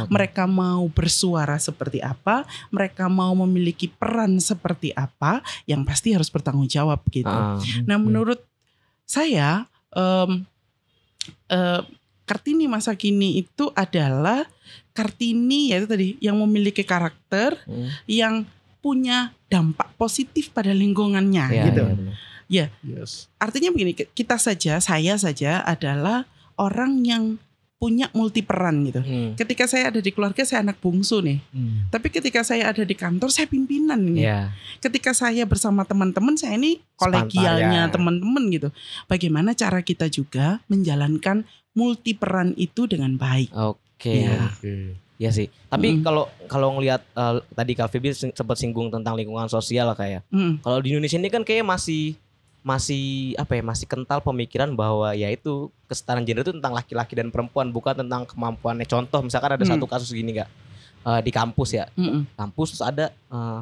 Oke. 0.03 0.09
mereka 0.09 0.49
mau 0.49 0.89
bersuara 0.89 1.61
seperti 1.61 2.01
apa, 2.01 2.43
mereka 2.73 3.07
mau 3.07 3.37
memiliki 3.37 3.87
peran 3.87 4.41
seperti 4.41 4.91
apa, 4.93 5.45
yang 5.65 5.85
pasti 5.85 6.17
harus 6.17 6.27
bertanggung 6.27 6.67
jawab 6.67 7.05
gitu. 7.13 7.29
Ah. 7.29 7.61
Nah, 7.85 8.01
menurut 8.01 8.41
saya 9.05 9.69
em, 9.93 10.49
eh, 11.49 11.81
Kartini 12.27 12.67
masa 12.67 12.93
kini 12.93 13.39
itu 13.39 13.71
adalah 13.73 14.45
Kartini 14.93 15.71
yaitu 15.71 15.87
tadi 15.87 16.09
yang 16.19 16.37
memiliki 16.37 16.83
karakter 16.83 17.55
Hmm. 17.65 17.89
yang 18.05 18.35
punya 18.83 19.35
dampak 19.47 19.95
positif 19.95 20.51
pada 20.51 20.71
lingkungannya 20.71 21.47
Iya, 21.49 21.65
gitu. 21.71 21.83
iya, 21.83 21.95
bener. 21.95 22.15
Yes. 22.83 23.27
Artinya 23.37 23.71
begini, 23.71 23.95
kita 23.95 24.39
saja, 24.39 24.79
saya 24.79 25.19
saja 25.19 25.63
adalah 25.63 26.27
orang 26.55 27.03
yang 27.03 27.43
punya 27.77 28.09
multi 28.17 28.41
peran 28.41 28.89
gitu. 28.89 29.05
Hmm. 29.05 29.37
Ketika 29.37 29.69
saya 29.69 29.93
ada 29.93 30.01
di 30.01 30.09
keluarga 30.09 30.41
saya 30.49 30.65
anak 30.65 30.81
bungsu 30.81 31.21
nih. 31.21 31.45
Hmm. 31.53 31.93
Tapi 31.93 32.09
ketika 32.09 32.41
saya 32.41 32.73
ada 32.73 32.81
di 32.83 32.97
kantor 32.97 33.29
saya 33.29 33.45
pimpinan 33.45 34.01
nih. 34.17 34.25
Iya. 34.25 34.41
Ketika 34.81 35.13
saya 35.13 35.45
bersama 35.45 35.85
teman-teman 35.85 36.41
saya 36.41 36.57
ini 36.57 36.81
kolegialnya 36.97 37.89
ya. 37.89 37.93
teman-teman 37.93 38.49
gitu. 38.49 38.69
Bagaimana 39.05 39.53
cara 39.53 39.85
kita 39.85 40.09
juga 40.09 40.65
menjalankan 40.73 41.45
multi 41.77 42.17
peran 42.17 42.57
itu 42.57 42.89
dengan 42.89 43.21
baik. 43.21 43.53
Oke. 43.53 44.25
Iya. 44.25 44.41
Oke. 44.57 44.97
Iya 45.17 45.31
sih. 45.33 45.49
Tapi 45.69 45.97
Mm. 45.97 46.05
kalau 46.05 46.29
kalau 46.49 46.77
ngelihat 46.77 47.01
eh, 47.01 47.41
tadi 47.53 47.73
Kak 47.73 47.89
Febi 47.89 48.13
sempat 48.13 48.57
singgung 48.57 48.89
tentang 48.89 49.17
lingkungan 49.17 49.49
sosial 49.49 49.93
kayak. 49.93 50.25
Mm, 50.29 50.61
Kalau 50.61 50.79
di 50.81 50.93
Indonesia 50.93 51.17
ini 51.17 51.29
kan 51.33 51.41
kayak 51.45 51.65
masih 51.65 52.17
masih 52.67 53.31
apa 53.39 53.55
ya 53.55 53.63
masih 53.63 53.87
kental 53.87 54.19
pemikiran 54.19 54.75
bahwa 54.75 55.15
ya 55.15 55.31
itu 55.31 55.71
kesetaraan 55.87 56.27
gender 56.27 56.43
itu 56.43 56.51
tentang 56.51 56.75
laki-laki 56.75 57.15
dan 57.15 57.31
perempuan 57.31 57.71
bukan 57.71 57.95
tentang 57.95 58.27
kemampuannya 58.27 58.83
contoh 58.85 59.23
misalkan 59.23 59.55
ada 59.55 59.63
Hmm. 59.63 59.79
satu 59.79 59.87
kasus 59.87 60.11
gini 60.11 60.35
nggak 60.35 60.51
eh, 61.07 61.21
di 61.23 61.31
kampus 61.31 61.79
ya 61.79 61.87
mm, 61.95 62.03
mm. 62.03 62.23
kampus 62.35 62.75
terus 62.75 62.83
ada 62.83 63.15
eh, 63.15 63.61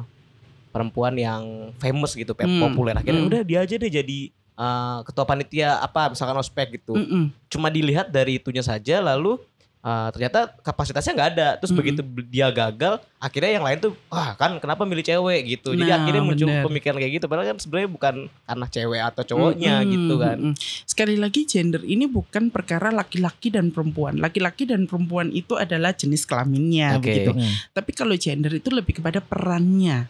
perempuan 0.73 1.13
yang 1.13 1.69
famous 1.77 2.17
gitu 2.17 2.33
Hmm. 2.33 2.57
populer 2.65 2.97
akhirnya 2.97 3.21
Hmm. 3.21 3.29
udah 3.29 3.41
dia 3.45 3.61
aja 3.61 3.75
deh 3.77 3.91
jadi 3.93 4.19
eh, 4.33 4.99
ketua 5.05 5.23
panitia 5.23 5.77
apa 5.77 6.09
misalkan 6.09 6.41
ospek 6.41 6.81
gitu 6.81 6.97
Mm, 6.97 7.05
mm. 7.05 7.25
cuma 7.45 7.69
dilihat 7.69 8.09
dari 8.09 8.41
itunya 8.41 8.65
saja 8.65 9.05
lalu 9.05 9.37
uh, 9.85 10.09
ternyata 10.09 10.49
kapasitasnya 10.65 11.13
nggak 11.13 11.29
ada 11.37 11.47
terus 11.61 11.69
Mm-mm. 11.69 11.79
begitu 11.79 12.01
dia 12.25 12.49
gagal 12.49 12.97
akhirnya 13.21 13.61
yang 13.61 13.65
lain 13.65 13.77
tuh 13.79 13.93
wah 14.09 14.33
kan 14.33 14.57
kenapa 14.57 14.81
milih 14.83 15.05
cewek 15.05 15.45
gitu 15.45 15.77
jadi 15.77 15.93
Nah, 15.93 16.01
akhirnya 16.01 16.23
muncul 16.25 16.49
bener. 16.49 16.65
pemikiran 16.65 16.97
kayak 16.97 17.13
gitu 17.21 17.25
padahal 17.29 17.47
kan 17.53 17.57
sebenarnya 17.61 17.89
bukan 17.93 18.15
karena 18.27 18.65
cewek 18.67 19.01
atau 19.05 19.23
cowoknya 19.23 19.73
Mm, 19.77 19.89
gitu 19.93 20.13
mm, 20.17 20.21
kan 20.21 20.37
mm. 20.41 20.53
Sekali 20.85 21.15
lagi 21.19 21.41
gender 21.45 21.83
ini 21.83 22.07
bukan 22.07 22.49
perkara 22.49 22.87
laki-laki 22.87 23.51
dan 23.51 23.69
perempuan. 23.69 24.15
Laki-laki 24.15 24.63
dan 24.63 24.87
perempuan 24.87 25.27
itu 25.29 25.59
adalah 25.59 25.91
jenis 25.91 26.23
kelaminnya 26.23 26.95
Oke. 26.95 27.03
begitu. 27.03 27.31
Hmm. 27.35 27.51
Tapi 27.75 27.91
kalau 27.91 28.15
gender 28.15 28.47
itu 28.55 28.71
lebih 28.71 29.03
kepada 29.03 29.19
perannya. 29.19 30.07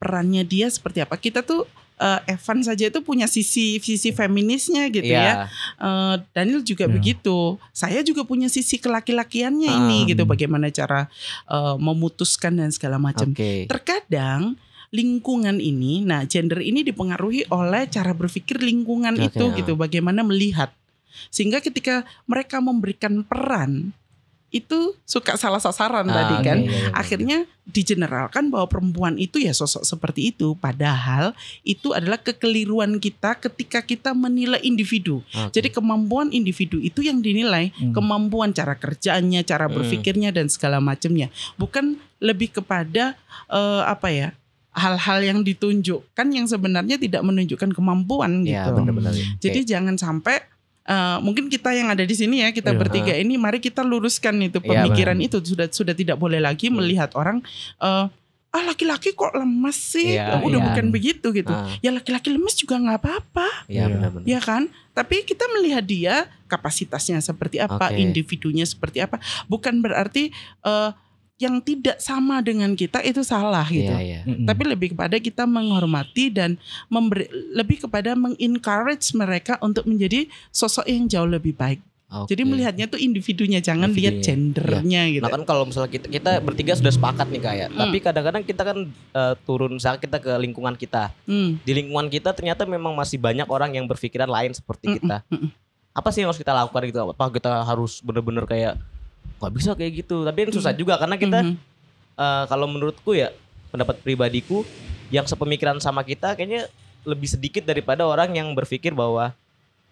Perannya 0.00 0.42
dia 0.42 0.72
seperti 0.72 1.04
apa? 1.04 1.20
Kita 1.20 1.44
tuh 1.44 1.68
eh, 1.96 2.20
Evan 2.30 2.60
saja 2.60 2.86
itu 2.86 3.00
punya 3.00 3.26
sisi 3.26 3.76
sisi 3.78 4.10
feminisnya 4.10 4.88
gitu 4.88 5.06
ya. 5.06 5.22
Iya. 5.22 5.34
Eh, 5.78 6.14
Daniel 6.32 6.62
juga 6.62 6.86
Ya. 6.86 6.92
begitu. 6.92 7.56
Saya 7.70 8.00
juga 8.00 8.22
punya 8.22 8.46
sisi 8.46 8.76
kelaki-lakiannya 8.76 9.68
Ah. 9.68 9.78
ini 9.82 10.08
gitu. 10.08 10.24
Bagaimana 10.24 10.68
cara 10.68 11.06
eh, 11.46 11.76
memutuskan 11.76 12.56
dan 12.56 12.70
segala 12.70 12.96
macam. 12.96 13.30
oke 13.30 13.66
Terkadang 13.66 14.56
lingkungan 14.92 15.56
ini, 15.56 16.04
nah 16.04 16.20
gender 16.28 16.60
ini 16.60 16.84
dipengaruhi 16.84 17.48
oleh 17.48 17.88
cara 17.88 18.12
berpikir 18.12 18.60
lingkungan 18.60 19.16
Oke, 19.16 19.32
itu 19.32 19.44
gitu. 19.56 19.72
Bagaimana 19.72 20.20
melihat 20.20 20.68
sehingga 21.28 21.60
ketika 21.60 22.04
mereka 22.24 22.60
memberikan 22.60 23.24
peran 23.24 23.96
itu 24.52 24.92
suka 25.02 25.34
salah 25.34 25.56
sasaran 25.58 26.04
Ah, 26.06 26.12
tadi 26.12 26.34
oke, 26.36 26.44
kan. 26.44 26.58
iya, 26.60 26.68
iya, 26.68 26.78
iya. 26.78 26.90
Akhirnya 26.92 27.38
digeneralkan 27.64 28.52
bahwa 28.52 28.68
perempuan 28.68 29.16
itu 29.16 29.40
ya 29.40 29.50
sosok 29.50 29.80
seperti 29.82 30.28
itu. 30.30 30.52
Padahal 30.54 31.32
itu 31.62 31.90
adalah 31.90 32.20
kekeliruan 32.20 33.00
kita 33.00 33.40
ketika 33.40 33.80
kita 33.80 34.12
menilai 34.12 34.60
individu. 34.60 35.24
Oke. 35.32 35.56
Jadi 35.56 35.72
kemampuan 35.72 36.28
individu 36.30 36.76
itu 36.76 37.00
yang 37.00 37.18
dinilai, 37.18 37.72
Hmm. 37.72 37.96
kemampuan 37.96 38.52
cara 38.52 38.76
kerjanya, 38.76 39.40
cara 39.40 39.66
Hmm. 39.66 39.80
berpikirnya 39.80 40.30
dan 40.30 40.46
segala 40.46 40.78
macamnya. 40.78 41.32
Bukan 41.56 41.96
lebih 42.20 42.52
kepada 42.54 43.16
eh, 43.48 43.82
apa 43.84 44.08
ya? 44.08 44.30
hal-hal 44.72 45.20
yang 45.20 45.44
ditunjukkan 45.44 46.26
yang 46.32 46.48
sebenarnya 46.48 46.96
tidak 46.96 47.20
menunjukkan 47.20 47.76
kemampuan 47.76 48.40
ya 48.40 48.72
gitu. 48.72 48.80
benar-benar. 48.80 49.12
Jadi 49.36 49.68
jangan 49.68 50.00
sampai 50.00 50.40
eh, 50.84 51.18
mungkin 51.18 51.46
kita 51.46 51.70
yang 51.70 51.88
ada 51.88 52.02
di 52.02 52.12
sini 52.12 52.40
ya 52.40 52.50
kita 52.50 52.70
Iya. 52.70 52.78
bertiga 52.78 53.14
ini 53.14 53.34
mari 53.36 53.58
kita 53.58 53.80
luruskan 53.80 54.34
itu 54.40 54.58
Iya, 54.58 54.82
pemikiran 54.82 55.18
itu 55.18 55.38
sudah 55.38 55.66
sudah 55.66 55.92
tidak 55.92 56.16
boleh 56.16 56.38
lagi 56.38 56.66
Hmm. 56.66 56.78
melihat 56.78 57.14
orang 57.14 57.38
eh, 57.78 58.06
ah 58.52 58.62
laki-laki 58.62 59.12
kok 59.12 59.32
lemes 59.32 59.96
sih 59.96 60.12
Iya, 60.12 60.38
udah 60.38 60.58
iya. 60.58 60.66
bukan 60.68 60.86
begitu 60.88 61.32
gitu 61.32 61.48
Ah, 61.48 61.64
ya 61.78 61.88
laki-laki 61.88 62.28
lemes 62.28 62.52
juga 62.52 62.76
nggak 62.76 62.98
apa-apa 62.98 63.48
ya 63.66 63.88
Iya. 63.88 63.96
benar-benar. 63.96 64.26
ya 64.26 64.40
kan 64.40 64.62
tapi 64.92 65.24
kita 65.24 65.48
melihat 65.50 65.80
dia 65.82 66.14
kapasitasnya 66.46 67.16
seperti 67.18 67.56
apa 67.58 67.88
Oke. 67.88 67.96
individunya 67.96 68.62
seperti 68.62 69.00
apa 69.00 69.16
bukan 69.46 69.80
berarti 69.80 70.28
eh, 70.62 70.90
yang 71.36 71.58
tidak 71.58 71.98
sama 71.98 72.38
dengan 72.38 72.72
kita 72.72 73.00
itu 73.00 73.20
salah 73.20 73.64
gitu 73.64 73.88
Iya, 73.88 73.98
iya. 73.98 74.20
Mm-mm. 74.22 74.46
tapi 74.46 74.62
lebih 74.62 74.88
kepada 74.92 75.16
kita 75.16 75.42
menghormati 75.42 76.30
dan 76.30 76.54
memberi 76.86 77.26
lebih 77.50 77.82
kepada 77.82 78.14
mengencourage 78.14 79.10
mereka 79.12 79.58
untuk 79.58 79.84
menjadi 79.84 80.24
sosok 80.48 80.86
yang 80.86 81.06
jauh 81.06 81.26
lebih 81.26 81.52
baik. 81.52 81.82
Oke. 82.12 82.36
Jadi 82.36 82.44
melihatnya 82.44 82.84
tuh 82.86 83.00
individunya, 83.00 83.56
jangan 83.58 83.88
lihat 83.88 84.20
Individunya. 84.20 84.52
gendernya 84.52 85.02
gitu. 85.08 85.24
Nah 85.24 85.32
kan 85.32 85.42
kalau 85.42 85.64
misalnya 85.64 85.88
kita 85.88 86.06
kita 86.06 86.30
bertiga 86.38 86.76
sudah 86.76 86.92
sepakat 86.92 87.24
nih 87.26 87.40
kayak, 87.40 87.68
Hmm. 87.72 87.80
tapi 87.80 87.96
kadang-kadang 87.98 88.42
kita 88.44 88.62
kan 88.62 88.78
eh, 89.16 89.34
turun 89.42 89.80
misalnya 89.80 89.96
kita 89.96 90.20
ke 90.20 90.32
lingkungan 90.36 90.76
kita. 90.76 91.08
Hmm, 91.24 91.56
Di 91.58 91.72
lingkungan 91.72 92.06
kita 92.06 92.36
ternyata 92.36 92.68
memang 92.68 92.92
masih 92.92 93.16
banyak 93.16 93.48
orang 93.48 93.72
yang 93.72 93.88
berpikiran 93.88 94.28
lain 94.28 94.52
seperti 94.52 94.92
mm, 94.92 94.94
kita. 95.00 95.16
mm, 95.24 95.40
mm. 95.40 95.48
Apa 95.90 96.08
sih 96.08 96.20
yang 96.20 96.28
harus 96.28 96.36
kita 96.36 96.52
lakukan 96.52 96.82
gitu? 96.84 97.00
Apa 97.08 97.24
kita 97.32 97.52
harus 97.64 97.92
bener-bener 97.98 98.44
kayak 98.44 98.76
nggak 99.38 99.52
bisa 99.52 99.70
kayak 99.72 99.92
gitu? 100.00 100.22
Tapi 100.22 100.38
kan 100.44 100.52
susah 100.52 100.72
juga 100.72 100.94
karena 100.96 101.16
kita 101.16 101.38
Mhm. 101.42 101.54
eh, 102.14 102.44
kalau 102.46 102.66
menurutku 102.66 103.12
ya 103.12 103.30
pendapat 103.68 103.98
pribadiku 103.98 104.62
yang 105.08 105.24
sepemikiran 105.24 105.76
sama 105.78 106.02
kita 106.02 106.32
kayaknya 106.32 106.68
lebih 107.02 107.26
sedikit 107.26 107.62
daripada 107.62 108.04
orang 108.04 108.30
yang 108.32 108.48
berpikir 108.52 108.92
bahwa 108.92 109.34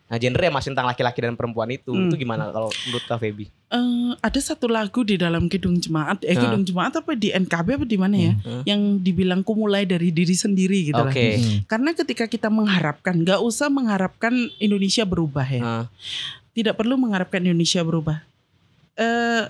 nah 0.07 0.19
gender 0.19 0.43
ya 0.43 0.51
masih 0.51 0.75
tentang 0.75 0.91
laki-laki 0.91 1.23
dan 1.23 1.35
perempuan 1.35 1.71
itu. 1.71 1.91
Hmm. 1.91 2.11
Itu 2.11 2.19
gimana 2.19 2.51
kalau 2.51 2.67
menurut 2.83 3.05
Kak 3.07 3.19
Feby? 3.21 3.47
Eh, 3.47 4.11
ada 4.19 4.41
satu 4.43 4.67
lagu 4.67 5.07
di 5.07 5.15
dalam 5.15 5.47
kidung 5.47 5.79
jemaat, 5.79 6.27
eh 6.27 6.35
kidung 6.35 6.67
jemaat 6.67 6.99
apa 6.99 7.15
di 7.15 7.31
NKB 7.31 7.79
apa 7.79 7.87
di 7.87 7.95
mana 7.95 8.17
ya, 8.19 8.35
Hmm. 8.37 8.63
yang 8.67 8.81
dibilang 8.99 9.47
ku 9.47 9.55
mulai 9.55 9.87
dari 9.87 10.11
diri 10.11 10.35
sendiri 10.35 10.91
gitu 10.91 10.99
Oke. 10.99 11.15
lah. 11.15 11.39
Mm-mm. 11.39 11.59
Karena 11.71 11.91
ketika 11.95 12.27
kita 12.27 12.51
mengharapkan, 12.51 13.23
nggak 13.23 13.39
usah 13.39 13.71
mengharapkan 13.71 14.35
Indonesia 14.59 15.07
berubah 15.07 15.47
ya. 15.47 15.63
Ah, 15.63 15.85
Tidak 16.51 16.75
perlu 16.75 16.99
mengharapkan 16.99 17.39
Indonesia 17.41 17.79
berubah. 17.81 18.27
Eh 19.01 19.45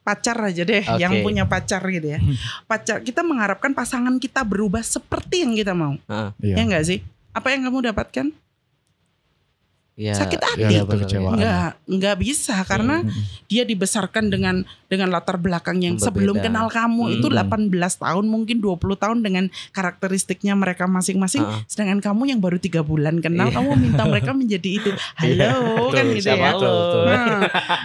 pacar 0.00 0.38
aja 0.38 0.62
deh, 0.62 0.86
Oke. 0.86 1.02
yang 1.02 1.18
punya 1.20 1.44
pacar 1.44 1.82
gitu 1.90 2.14
ya. 2.14 2.22
Pacar 2.70 3.02
kita 3.02 3.26
mengharapkan 3.26 3.74
pasangan 3.74 4.22
kita 4.22 4.46
berubah 4.46 4.78
seperti 4.78 5.42
yang 5.42 5.52
kita 5.52 5.74
mau. 5.74 5.98
ah, 6.06 6.30
Iya. 6.38 6.54
Ya 6.58 6.62
enggak 6.62 6.84
sih? 6.86 6.98
Apa 7.34 7.50
yang 7.50 7.66
kamu 7.66 7.90
dapatkan? 7.90 8.30
Ya, 9.96 10.12
Sakit 10.12 10.38
hati. 10.38 10.60
Ya, 10.62 10.84
itu. 10.84 11.16
Enggak, 11.16 11.70
enggak 11.82 12.16
bisa 12.16 12.60
karena 12.62 13.00
Mm-mm. 13.00 13.16
dia 13.46 13.64
dibesarkan 13.64 14.28
dengan 14.28 14.60
dengan 14.86 15.08
latar 15.08 15.34
belakang 15.34 15.80
yang 15.80 15.96
Yang 15.96 16.06
sebelum 16.06 16.36
berbeda. 16.36 16.46
kenal 16.46 16.66
kamu 16.68 17.02
itu 17.16 17.26
Hmm. 17.26 17.72
18 17.72 17.72
tahun 17.96 18.24
mungkin 18.24 18.56
20 18.60 18.76
tahun 18.94 19.18
dengan 19.20 19.44
karakteristiknya 19.70 20.52
mereka 20.52 20.84
masing-masing 20.84 21.42
Ah. 21.42 21.64
sedangkan 21.64 21.98
kamu 22.02 22.22
yang 22.28 22.38
baru 22.38 22.56
tiga 22.56 22.80
bulan 22.80 23.18
kenal 23.18 23.48
Iya. 23.48 23.56
kamu 23.56 23.70
minta 23.74 24.02
mereka 24.04 24.30
menjadi 24.32 24.68
itu 24.74 24.90
halo 25.20 25.88
kan 25.90 26.04
Betul, 26.04 26.16
gitu 26.16 26.28
ya 26.28 26.36
lo? 26.36 26.44
Betul, 26.52 26.74
betul. 26.76 27.02
Nah, 27.06 27.40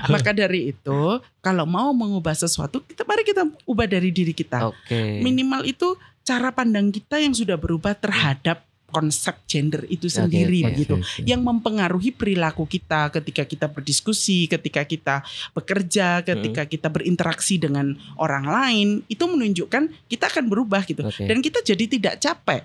maka 0.09 0.31
dari 0.31 0.61
itu 0.69 0.99
kalau 1.39 1.65
mau 1.65 1.89
mengubah 1.91 2.33
sesuatu 2.33 2.81
kita 2.81 3.01
mari 3.01 3.23
kita 3.23 3.41
ubah 3.63 3.85
dari 3.85 4.09
diri 4.09 4.31
kita 4.31 4.67
Oke. 4.67 5.19
minimal 5.19 5.63
itu 5.63 5.95
cara 6.21 6.51
pandang 6.51 6.89
kita 6.89 7.17
yang 7.17 7.31
sudah 7.31 7.55
berubah 7.55 7.95
terhadap 7.95 8.61
konsep 8.91 9.41
gender 9.47 9.87
itu 9.87 10.05
Oke, 10.11 10.21
sendiri 10.21 10.59
oke. 10.61 10.67
begitu 10.69 10.95
oke. 10.99 11.23
yang 11.25 11.41
mempengaruhi 11.41 12.11
perilaku 12.11 12.67
kita 12.67 13.09
ketika 13.09 13.43
kita 13.47 13.65
berdiskusi, 13.71 14.45
ketika 14.45 14.85
kita 14.85 15.15
bekerja, 15.55 16.21
ketika 16.21 16.67
kita 16.67 16.87
berinteraksi 16.91 17.57
dengan 17.57 17.95
orang 18.19 18.45
lain, 18.45 18.87
itu 19.07 19.23
menunjukkan 19.25 19.89
kita 20.05 20.27
akan 20.29 20.45
berubah 20.51 20.83
gitu. 20.85 21.07
Oke. 21.07 21.25
Dan 21.25 21.39
kita 21.41 21.63
jadi 21.63 21.87
tidak 21.87 22.19
capek 22.21 22.61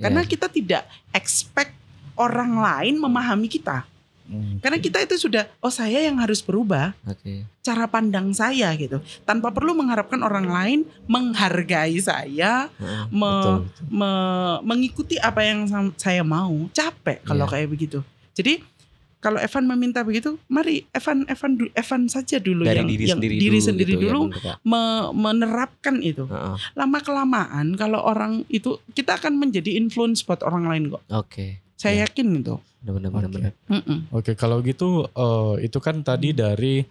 karena 0.00 0.22
Ya. 0.22 0.28
kita 0.28 0.46
tidak 0.48 0.82
expect 1.10 1.72
orang 2.16 2.56
lain 2.56 3.00
memahami 3.00 3.48
kita. 3.48 3.84
Mm. 4.30 4.62
Karena 4.62 4.78
kita 4.78 4.98
itu 5.00 5.18
sudah 5.18 5.50
oh 5.58 5.68
saya 5.68 5.98
yang 6.00 6.16
harus 6.16 6.38
berubah 6.38 6.94
Oke. 7.02 7.42
cara 7.60 7.84
pandang 7.84 8.30
saya 8.30 8.70
gitu. 8.74 9.02
Tanpa 9.22 9.50
perlu 9.50 9.74
mengharapkan 9.74 10.22
orang 10.22 10.46
lain 10.46 10.80
menghargai 11.04 11.98
saya, 11.98 12.70
me- 13.10 13.26
Betul, 13.26 13.56
betul. 13.60 13.84
me- 13.90 14.60
mengikuti 14.62 15.16
apa 15.18 15.42
yang 15.42 15.66
saya 15.94 16.22
mau 16.22 16.54
capek 16.70 17.20
kalau 17.22 17.44
Iya. 17.44 17.52
kayak 17.52 17.68
begitu 17.68 17.98
jadi 18.32 18.62
kalau 19.18 19.36
Evan 19.36 19.66
meminta 19.66 20.00
begitu 20.00 20.40
mari 20.46 20.88
Evan 20.90 21.26
Evan 21.26 21.52
Evan 21.74 22.02
saja 22.06 22.38
dulu 22.38 22.64
Dari 22.64 22.78
yang 22.78 22.88
diri 22.88 23.04
yang 23.04 23.18
sendiri 23.18 23.36
diri 23.36 23.52
dulu, 23.52 23.66
sendiri 23.66 23.92
gitu 23.92 24.00
ya, 24.00 24.04
dulu 24.06 24.20
me- 24.62 25.10
menerapkan 25.12 26.00
itu 26.00 26.24
Heeh. 26.24 26.56
lama 26.72 26.98
kelamaan 27.00 27.66
kalau 27.74 28.00
orang 28.00 28.48
itu 28.48 28.80
kita 28.90 29.16
akan 29.16 29.36
menjadi 29.36 29.76
influence 29.76 30.22
buat 30.22 30.40
orang 30.40 30.64
lain 30.64 30.82
kok 30.88 31.02
Oke. 31.10 31.60
Saya 31.80 31.94
Ya. 31.96 32.00
yakin 32.04 32.28
itu 32.36 32.60
Benar 32.80 33.08
benar 33.08 33.28
Oke. 33.30 33.50
Mm-mm. 33.68 33.98
Oke, 34.10 34.32
kalau 34.34 34.60
gitu 34.60 35.04
eh, 35.06 35.64
itu 35.64 35.78
kan 35.78 36.00
tadi 36.00 36.32
dari 36.32 36.84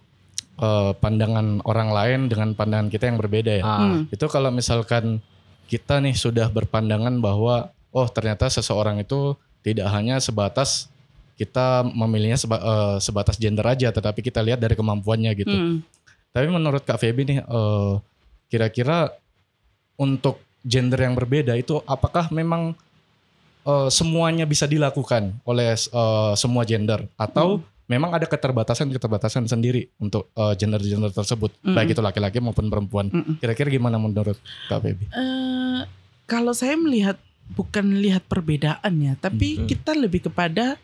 eh, 0.56 0.90
pandangan 0.92 1.62
orang 1.62 1.90
lain 1.90 2.20
dengan 2.26 2.52
pandangan 2.52 2.86
kita 2.86 3.06
yang 3.06 3.16
berbeda 3.16 3.52
ya. 3.52 3.64
Ah, 3.64 3.78
Hmm. 3.80 4.02
Itu 4.08 4.26
kalau 4.26 4.50
misalkan 4.50 5.18
kita 5.66 5.98
nih 5.98 6.14
sudah 6.14 6.46
berpandangan 6.46 7.18
bahwa 7.18 7.70
oh 7.90 8.06
ternyata 8.06 8.46
seseorang 8.46 8.98
itu 8.98 9.34
tidak 9.62 9.86
hanya 9.88 10.18
sebatas 10.18 10.90
kita 11.34 11.82
memilihnya 11.82 12.36
seba- 12.36 12.60
eh, 12.60 12.96
sebatas 12.98 13.34
gender 13.34 13.64
aja, 13.64 13.88
tetapi 13.88 14.20
kita 14.20 14.38
lihat 14.40 14.58
dari 14.58 14.74
kemampuannya 14.74 15.30
gitu. 15.34 15.50
Mm. 15.50 15.76
Tapi 16.30 16.46
menurut 16.46 16.82
Kak 16.82 16.98
Feby 16.98 17.22
nih, 17.24 17.38
eh, 17.40 17.92
kira-kira 18.46 19.10
untuk 19.96 20.38
gender 20.60 21.00
yang 21.00 21.14
berbeda 21.14 21.56
itu 21.56 21.80
apakah 21.84 22.28
memang 22.30 22.76
eh, 23.62 23.88
semuanya 23.88 24.44
bisa 24.44 24.64
dilakukan 24.64 25.36
oleh 25.42 25.72
eh, 25.72 26.32
semua 26.34 26.62
gender 26.62 27.04
atau 27.14 27.60
memang 27.86 28.14
ada 28.14 28.22
keterbatasan-keterbatasan 28.24 29.46
sendiri 29.46 29.90
untuk 29.98 30.30
eh, 30.32 30.54
gender-gender 30.54 31.10
tersebut, 31.10 31.50
Mm. 31.60 31.74
baik 31.74 31.88
itu 31.90 32.00
laki-laki 32.00 32.38
maupun 32.38 32.70
perempuan. 32.70 33.10
Mm-mm. 33.10 33.36
Kira-kira 33.38 33.66
gimana 33.68 33.98
menurut 33.98 34.38
Kak 34.66 34.78
Feby? 34.80 35.10
Eh, 35.10 35.80
kalau 36.24 36.54
saya 36.54 36.78
melihat 36.78 37.18
bukan 37.50 37.98
lihat 37.98 38.22
perbedaan 38.24 38.94
ya, 38.96 39.18
tapi 39.18 39.58
Hmm. 39.58 39.66
kita 39.66 39.90
lebih 39.92 40.30
kepada 40.30 40.78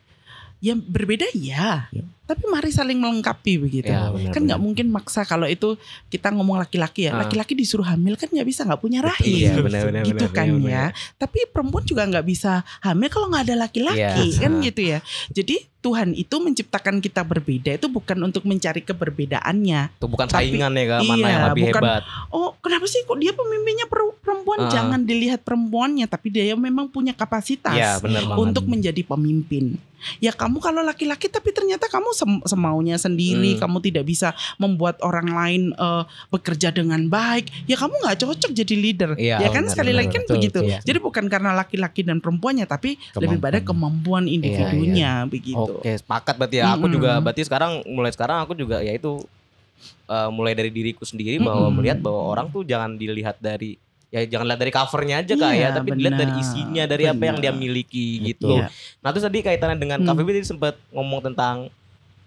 yang 0.59 0.83
berbeda 0.83 1.30
ya, 1.33 1.87
Ya. 1.95 2.02
Tapi 2.26 2.42
mari 2.45 2.68
saling 2.68 2.99
melengkapi 2.99 3.54
begitu. 3.56 3.87
Ya, 3.87 4.11
benar, 4.11 4.35
kan 4.35 4.42
nggak 4.42 4.59
mungkin 4.59 4.87
maksa 4.90 5.23
kalau 5.23 5.47
itu 5.47 5.78
kita 6.09 6.28
ngomong 6.30 6.59
laki-laki 6.59 7.06
ya, 7.06 7.14
Ah. 7.14 7.23
laki-laki 7.23 7.54
disuruh 7.54 7.87
hamil 7.87 8.14
kan 8.14 8.26
nggak 8.26 8.45
bisa 8.45 8.66
nggak 8.66 8.78
punya 8.78 8.99
rahim. 9.00 9.30
Iya 9.30 9.62
benar 9.62 9.83
benar 9.87 10.02
gitu 10.04 10.26
benar, 10.26 10.35
kan 10.35 10.47
benar, 10.50 10.66
ya. 10.66 10.85
Tapi 11.14 11.38
perempuan 11.49 11.83
juga 11.83 12.02
nggak 12.04 12.26
bisa 12.26 12.52
hamil 12.83 13.09
kalau 13.09 13.30
nggak 13.30 13.45
ada 13.47 13.56
laki-laki 13.56 14.26
Iya. 14.26 14.40
kan 14.42 14.52
gitu 14.61 14.80
ya. 14.83 14.99
Jadi 15.30 15.56
Tuhan 15.76 16.11
itu 16.12 16.35
menciptakan 16.37 16.99
kita 16.99 17.23
berbeda 17.23 17.71
itu 17.73 17.87
bukan 17.87 18.18
untuk 18.21 18.42
mencari 18.42 18.83
keberbedaannya. 18.83 19.95
Itu 19.95 20.06
bukan 20.06 20.26
Tapi- 20.26 20.50
saingan 20.50 20.75
ya 20.75 20.85
Kak, 20.88 21.00
mana 21.00 21.14
iya, 21.16 21.30
yang 21.30 21.45
lebih 21.47 21.62
bukan- 21.71 21.83
hebat. 21.83 22.02
Oh, 22.28 22.50
kenapa 22.59 22.85
sih 22.87 23.00
kok 23.00 23.14
dia 23.16 23.30
pemimpinnya 23.30 23.87
per- 23.87 24.18
perempuan? 24.18 24.66
Ah. 24.66 24.68
Jangan 24.68 25.00
dilihat 25.00 25.40
perempuannya, 25.40 26.06
tapi 26.06 26.28
dia 26.28 26.52
memang 26.52 26.90
punya 26.90 27.14
kapasitas 27.14 28.02
benar 28.02 28.18
banget. 28.25 28.35
untuk 28.37 28.64
menjadi 28.66 29.02
pemimpin. 29.06 29.78
Ya 30.18 30.30
kamu 30.30 30.59
kalau 30.59 30.83
laki-laki 30.83 31.26
tapi 31.26 31.50
ternyata 31.50 31.87
kamu 31.87 32.12
sem- 32.16 32.40
semaunya 32.42 32.96
sendiri, 32.96 33.54
Hmm. 33.54 33.61
kamu 33.61 33.78
tidak 33.85 34.04
bisa 34.04 34.28
membuat 34.56 34.96
orang 35.00 35.28
lain 35.28 35.62
eh, 35.70 36.02
bekerja 36.28 36.73
dengan 36.73 37.04
baik. 37.06 37.68
Ya 37.68 37.76
kamu 37.76 37.92
nggak 37.92 38.16
cocok 38.18 38.50
jadi 38.50 38.75
leader. 38.75 39.11
Iya, 39.14 39.37
ya 39.38 39.49
kan 39.50 39.62
benar, 39.62 39.70
sekali 39.70 39.90
benar, 39.92 40.00
lagi 40.00 40.11
kan 40.11 40.23
betul, 40.25 40.35
begitu. 40.35 40.58
iya. 40.64 40.78
Jadi 40.80 40.99
bukan 40.99 41.25
karena 41.26 41.50
laki-laki 41.52 42.00
dan 42.00 42.18
perempuannya, 42.18 42.64
tapi 42.64 42.96
lebih 43.14 43.37
pada 43.37 43.61
kemampuan 43.61 44.25
individunya 44.26 45.26
begitu. 45.26 45.61
Oke, 45.76 45.92
sepakat 45.92 46.35
berarti 46.35 46.56
ya. 46.56 46.73
Aku 46.73 46.87
Mm-mm. 46.87 46.96
juga 46.96 47.11
berarti 47.18 47.42
sekarang 47.42 47.85
mulai 47.85 48.11
sekarang 48.11 48.40
aku 48.40 48.56
juga 48.56 48.80
ya 48.80 48.90
itu 48.90 49.20
eh, 50.06 50.30
mulai 50.30 50.54
dari 50.54 50.70
diriku 50.70 51.02
sendiri 51.02 51.37
bahwa 51.38 51.68
melihat 51.68 51.99
bahwa 51.99 52.30
orang 52.30 52.49
tuh 52.49 52.62
jangan 52.62 52.94
dilihat 52.94 53.37
dari 53.37 53.76
ya 54.06 54.23
jangan 54.23 54.46
lihat 54.46 54.61
dari 54.61 54.73
covernya 54.73 55.16
aja 55.20 55.35
kak 55.35 55.50
Iya, 55.50 55.61
ya, 55.61 55.68
tapi 55.75 55.88
dilihat 55.92 56.14
dari 56.16 56.32
isinya, 56.38 56.85
dari 56.87 57.04
apa 57.04 57.23
yang 57.23 57.38
dia 57.38 57.52
miliki 57.52 58.23
gitu. 58.25 58.54
Iya. 58.54 58.70
Nah, 59.02 59.08
terus 59.11 59.26
tadi 59.26 59.42
kaitannya 59.42 59.76
dengan 59.76 59.99
Hmm. 60.00 60.14
Feby 60.14 60.30
tadi 60.32 60.46
sempat 60.46 60.78
ngomong 60.90 61.20
tentang 61.26 61.68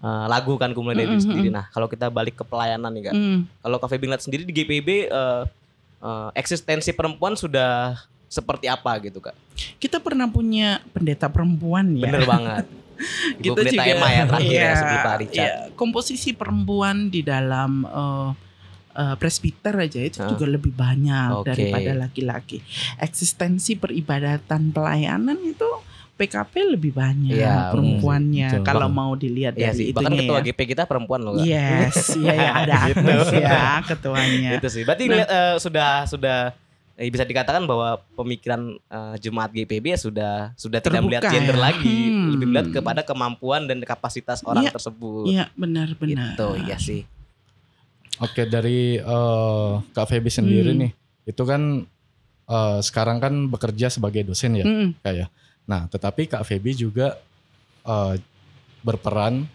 eh, 0.00 0.26
lagu 0.26 0.54
kan 0.54 0.70
kumulai 0.70 0.96
dari 0.98 1.12
Mm-mm, 1.12 1.22
sendiri. 1.22 1.48
Nah, 1.48 1.68
kalau 1.68 1.86
kita 1.86 2.08
balik 2.08 2.34
ke 2.34 2.44
pelayanan 2.44 2.88
nih 2.90 3.02
kak, 3.04 3.14
Mm. 3.14 3.38
kalau 3.58 3.76
Cafe 3.76 3.96
Binglet 3.96 4.18
sendiri 4.18 4.42
di 4.42 4.52
GPIB 4.52 4.88
eh, 5.04 5.42
eh, 6.00 6.28
eksistensi 6.34 6.90
perempuan 6.90 7.34
sudah 7.34 8.00
seperti 8.26 8.66
apa 8.66 8.94
gitu 9.00 9.18
kak? 9.18 9.34
Kita 9.76 9.98
pernah 9.98 10.24
punya 10.26 10.80
pendeta 10.88 11.26
perempuan 11.26 11.92
ya. 11.92 12.06
Bener 12.06 12.24
banget. 12.24 12.64
Ibu 13.34 13.42
Kita 13.42 13.56
Pendeta 13.58 13.72
juga- 13.80 13.90
Emma 13.90 14.08
ya 14.08 14.22
terakhir 14.24 14.44
ya 14.46 14.60
Iya, 14.60 14.72
sebelum 14.74 15.00
Pak 15.00 15.16
Richard. 15.18 15.40
iya. 15.42 15.72
komposisi 15.72 16.30
perempuan 16.32 17.08
di 17.08 17.20
dalam 17.20 17.70
eh, 17.82 18.30
eh, 18.92 19.14
presbiter 19.16 19.74
aja 19.74 20.00
itu 20.00 20.18
Ah. 20.18 20.28
juga 20.28 20.44
lebih 20.46 20.68
banyak 20.70 21.28
Oke. 21.34 21.48
daripada 21.48 21.92
laki-laki. 21.98 22.60
Eksistensi 22.98 23.74
peribadatan 23.74 24.68
pelayanan 24.70 25.40
itu 25.40 25.64
PKP 26.20 26.52
lebih 26.70 26.92
banyak 26.92 27.32
Iya, 27.34 27.72
perempuannya 27.72 28.48
betul. 28.52 28.66
kalau 28.66 28.86
mau 28.86 29.12
dilihat 29.14 29.54
Iya 29.54 29.72
dari 29.72 29.78
sih. 29.80 29.86
Bahkan 29.90 30.04
itunya 30.06 30.20
ketua 30.22 30.36
ya. 30.36 30.44
GP 30.46 30.60
kita 30.68 30.82
perempuan 30.84 31.20
loh. 31.20 31.40
Yes, 31.40 32.12
iya 32.14 32.34
ya, 32.34 32.50
ada 32.60 32.74
Gitu. 32.86 33.00
Agnes 33.00 33.28
ya 33.32 33.64
ketuanya. 33.82 34.50
Itu 34.54 34.68
sih. 34.68 34.82
Berarti 34.82 35.04
Nah. 35.06 35.24
eh, 35.24 35.54
sudah 35.56 35.90
sudah 36.04 36.38
eh, 36.94 37.08
bisa 37.08 37.24
dikatakan 37.24 37.64
bahwa 37.64 37.88
pemikiran 38.12 38.60
eh, 38.76 39.14
jemaat 39.18 39.48
GPB 39.50 39.84
ya 39.88 39.98
sudah 39.98 40.34
sudah 40.54 40.78
tidak 40.78 41.00
Terbuka 41.00 41.08
melihat 41.10 41.22
gender 41.26 41.56
ya. 41.56 41.62
lagi, 41.62 41.96
Hmm. 42.06 42.28
lebih 42.30 42.46
melihat 42.46 42.68
kepada 42.74 43.00
kemampuan 43.00 43.64
dan 43.64 43.80
kapasitas 43.80 44.40
orang 44.42 44.62
Iya. 44.62 44.72
tersebut. 44.72 45.24
Iya 45.24 45.44
benar-benar. 45.54 46.36
Gitu, 46.36 46.48
iya 46.62 46.76
sih. 46.76 47.02
Oke 48.18 48.44
dari 48.44 48.96
eh, 48.96 49.70
Kak 49.88 50.06
Feby 50.06 50.28
sendiri 50.28 50.70
Hmm. 50.70 50.80
nih, 50.82 50.92
itu 51.24 51.42
kan 51.42 51.88
eh, 52.46 52.78
sekarang 52.80 53.16
kan 53.16 53.32
bekerja 53.46 53.88
sebagai 53.88 54.20
dosen 54.22 54.52
ya, 54.54 54.64
Mm-mm. 54.64 54.92
kayak. 55.00 55.30
Nah, 55.70 55.86
tetapi 55.86 56.26
Kak 56.26 56.42
Feby 56.42 56.74
juga 56.74 57.14
eh, 57.80 58.14
berperan 58.82 59.46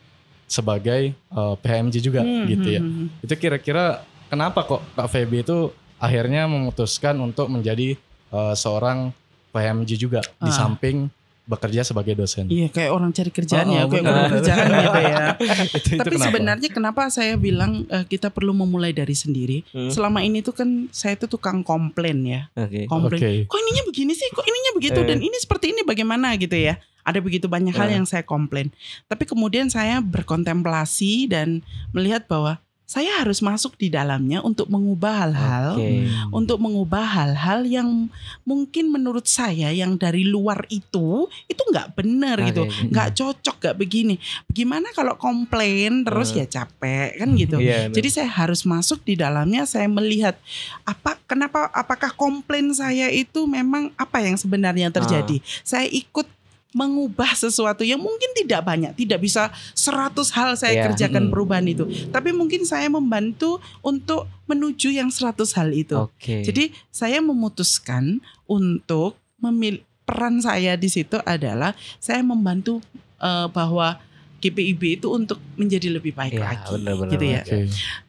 sebagai 0.46 1.12
eh, 1.12 1.56
PHMJ 1.60 1.96
juga 2.00 2.22
Hmm, 2.22 2.48
gitu 2.48 2.68
ya. 2.70 2.80
hmm, 2.80 2.92
hmm. 2.96 3.08
Itu 3.22 3.34
kira-kira 3.36 4.00
kenapa 4.28 4.64
kok 4.64 4.82
Kak 4.94 5.10
Feby 5.10 5.44
itu 5.44 5.70
akhirnya 5.98 6.46
memutuskan 6.46 7.20
untuk 7.20 7.50
menjadi 7.50 8.00
eh, 8.32 8.56
seorang 8.56 9.12
PHMJ 9.52 9.92
juga 9.96 10.22
di 10.38 10.48
Ah. 10.48 10.56
samping 10.56 11.12
bekerja 11.46 11.82
sebagai 11.82 12.14
dosen? 12.14 12.50
Iya 12.50 12.68
kayak 12.68 12.90
orang 12.90 13.10
cari 13.10 13.30
kerjaan 13.30 13.66
Oh, 13.66 13.74
ya, 13.74 13.82
kayak 13.86 14.04
orang 14.04 14.32
kerjaan 14.34 14.66
gitu 14.66 15.00
ya. 15.00 15.18
Itu- 15.38 15.78
itu 15.78 16.00
Tapi 16.02 16.10
kenapa? 16.12 16.26
sebenarnya 16.26 16.70
kenapa 16.70 17.02
saya 17.08 17.34
bilang 17.36 17.86
eh, 17.88 18.04
kita 18.04 18.28
perlu 18.30 18.52
memulai 18.52 18.92
dari 18.92 19.14
sendiri? 19.14 19.62
Hmm. 19.70 19.94
Selama 19.94 20.20
ini 20.20 20.42
tuh 20.42 20.52
kan 20.52 20.70
saya 20.90 21.14
tuh 21.16 21.30
tukang 21.30 21.62
komplain 21.62 22.26
ya, 22.26 22.42
Oke. 22.54 22.90
komplain. 22.90 23.20
Oke. 23.22 23.32
Kok 23.46 23.60
ininya 23.60 23.84
begini 23.86 24.12
sih? 24.12 24.28
Kok 24.28 24.42
ininya 24.44 24.72
begitu? 24.74 25.00
Eh. 25.00 25.06
Dan 25.06 25.20
ini 25.22 25.38
seperti 25.38 25.72
ini 25.72 25.82
bagaimana 25.82 26.34
gitu 26.36 26.58
ya? 26.58 26.76
Ada 27.06 27.22
begitu 27.22 27.46
banyak 27.46 27.72
hal 27.72 27.94
Eh. 27.94 28.02
yang 28.02 28.10
saya 28.10 28.26
komplain. 28.26 28.74
Tapi 29.06 29.24
kemudian 29.24 29.70
saya 29.70 30.02
berkontemplasi 30.02 31.30
dan 31.30 31.62
melihat 31.90 32.26
bahwa 32.26 32.58
saya 32.86 33.18
harus 33.18 33.42
masuk 33.42 33.74
di 33.82 33.90
dalamnya 33.90 34.46
untuk 34.46 34.70
mengubah 34.70 35.26
hal-hal 35.26 35.74
Oke. 35.74 36.06
untuk 36.30 36.62
mengubah 36.62 37.02
hal-hal 37.02 37.66
yang 37.66 38.14
mungkin 38.46 38.94
menurut 38.94 39.26
saya 39.26 39.74
yang 39.74 39.98
dari 39.98 40.22
luar 40.22 40.70
itu 40.70 41.26
itu 41.50 41.62
nggak 41.66 41.98
benar 41.98 42.38
Oke, 42.38 42.48
gitu. 42.54 42.64
nggak 42.94 43.10
cocok 43.18 43.56
nggak 43.58 43.78
begini. 43.82 44.16
Bagaimana 44.46 44.94
kalau 44.94 45.18
komplain 45.18 46.06
terus 46.06 46.30
Hmm. 46.30 46.40
ya 46.42 46.46
capek 46.46 47.10
kan 47.26 47.30
gitu. 47.34 47.58
Iya, 47.58 47.90
jadi 47.90 48.10
saya 48.14 48.30
harus 48.30 48.62
masuk 48.64 49.02
di 49.02 49.18
dalamnya 49.18 49.66
saya 49.66 49.90
melihat 49.90 50.38
apa 50.86 51.18
kenapa 51.26 51.74
apakah 51.74 52.14
komplain 52.14 52.70
saya 52.70 53.10
itu 53.10 53.50
memang 53.50 53.90
apa 53.98 54.22
yang 54.22 54.38
sebenarnya 54.38 54.94
terjadi. 54.94 55.42
Saya 55.66 55.90
ikut 55.90 56.30
mengubah 56.76 57.32
sesuatu 57.34 57.82
yang 57.82 57.98
mungkin 57.98 58.36
tidak 58.36 58.60
banyak 58.62 58.92
tidak 58.94 59.24
bisa 59.24 59.48
100 59.72 60.12
hal 60.36 60.60
saya 60.60 60.74
Iya. 60.76 60.84
kerjakan 60.92 61.24
Hmm. 61.28 61.32
perubahan 61.32 61.64
itu 61.66 61.88
tapi 62.12 62.36
mungkin 62.36 62.68
saya 62.68 62.92
membantu 62.92 63.64
untuk 63.80 64.28
menuju 64.46 64.92
yang 64.92 65.08
100 65.08 65.56
hal 65.56 65.72
itu 65.72 65.96
Oke. 65.96 66.44
jadi 66.44 66.76
saya 66.92 67.24
memutuskan 67.24 68.20
untuk 68.44 69.16
memilih 69.40 69.80
peran 70.04 70.38
saya 70.38 70.76
di 70.76 70.86
situ 70.86 71.16
adalah 71.24 71.72
saya 71.98 72.20
membantu 72.22 72.84
eh, 73.16 73.48
bahwa 73.50 73.96
GPIB 74.46 75.02
itu 75.02 75.08
untuk 75.10 75.42
menjadi 75.58 75.90
lebih 75.90 76.14
baik 76.14 76.38
Iya, 76.38 76.44
lagi, 76.46 76.72
benar-benar 76.78 77.12
gitu 77.18 77.26
ya. 77.26 77.42
Oke. 77.42 77.58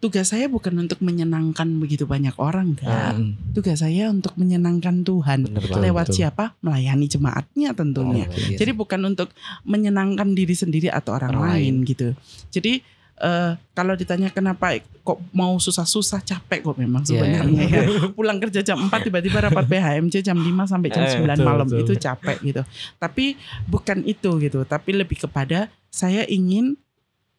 Tugas 0.05 0.27
saya 0.29 0.47
bukan 0.47 0.75
untuk 0.77 1.01
menyenangkan 1.01 1.69
begitu 1.81 2.05
banyak 2.05 2.37
orang, 2.37 2.77
enggak. 2.77 3.17
Hmm. 3.17 3.33
Tugas 3.57 3.81
saya 3.81 4.13
untuk 4.13 4.37
menyenangkan 4.37 5.01
Tuhan. 5.01 5.49
Bener 5.49 5.65
banget. 5.65 5.83
Lewat 5.89 6.07
betul. 6.13 6.17
siapa? 6.21 6.45
Melayani 6.61 7.07
jemaatnya 7.09 7.69
tentunya. 7.73 8.29
Oh, 8.29 8.37
iya 8.37 8.59
Jadi 8.61 8.73
bukan 8.77 9.01
untuk 9.07 9.33
menyenangkan 9.65 10.37
diri 10.37 10.53
sendiri 10.53 10.93
atau 10.93 11.17
orang, 11.17 11.33
Orang 11.33 11.57
lain. 11.57 11.75
gitu. 11.89 12.13
Jadi 12.53 12.85
eh, 13.19 13.53
kalau 13.71 13.93
ditanya 13.93 14.29
kenapa 14.29 14.77
kok 15.01 15.19
mau 15.31 15.57
susah-susah 15.57 16.21
capek 16.21 16.61
kok 16.63 16.77
memang 16.77 17.01
Iya. 17.03 17.09
sebenarnya 17.09 17.63
ya. 17.65 17.83
Pulang 18.19 18.39
kerja 18.39 18.61
jam 18.63 18.79
4 18.83 18.93
tiba-tiba 19.03 19.39
rapat 19.41 19.65
BHMJ 19.73 20.21
jam 20.21 20.37
5 20.37 20.45
sampai 20.67 20.89
jam 20.91 21.03
Eh, 21.03 21.13
9 21.17 21.25
betul, 21.27 21.45
malam 21.45 21.67
betul. 21.67 21.81
itu 21.83 21.93
capek 21.97 22.37
gitu. 22.43 22.63
Tapi 22.97 23.25
bukan 23.65 23.99
itu 24.03 24.31
gitu, 24.39 24.61
tapi 24.63 24.91
lebih 24.93 25.17
kepada 25.19 25.67
saya 25.89 26.27
ingin 26.27 26.77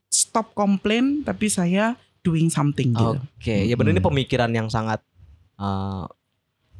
stop 0.07 0.53
komplain 0.53 1.21
tapi 1.21 1.47
saya 1.47 1.93
doing 2.21 2.47
something 2.47 2.91
gitu. 2.91 3.19
Oke, 3.37 3.55
ya 3.63 3.75
benar 3.75 3.91
ini 3.91 3.99
Hmm. 3.99 4.09
pemikiran 4.09 4.49
yang 4.49 4.67
sangat 4.67 4.99
eh, 5.57 6.03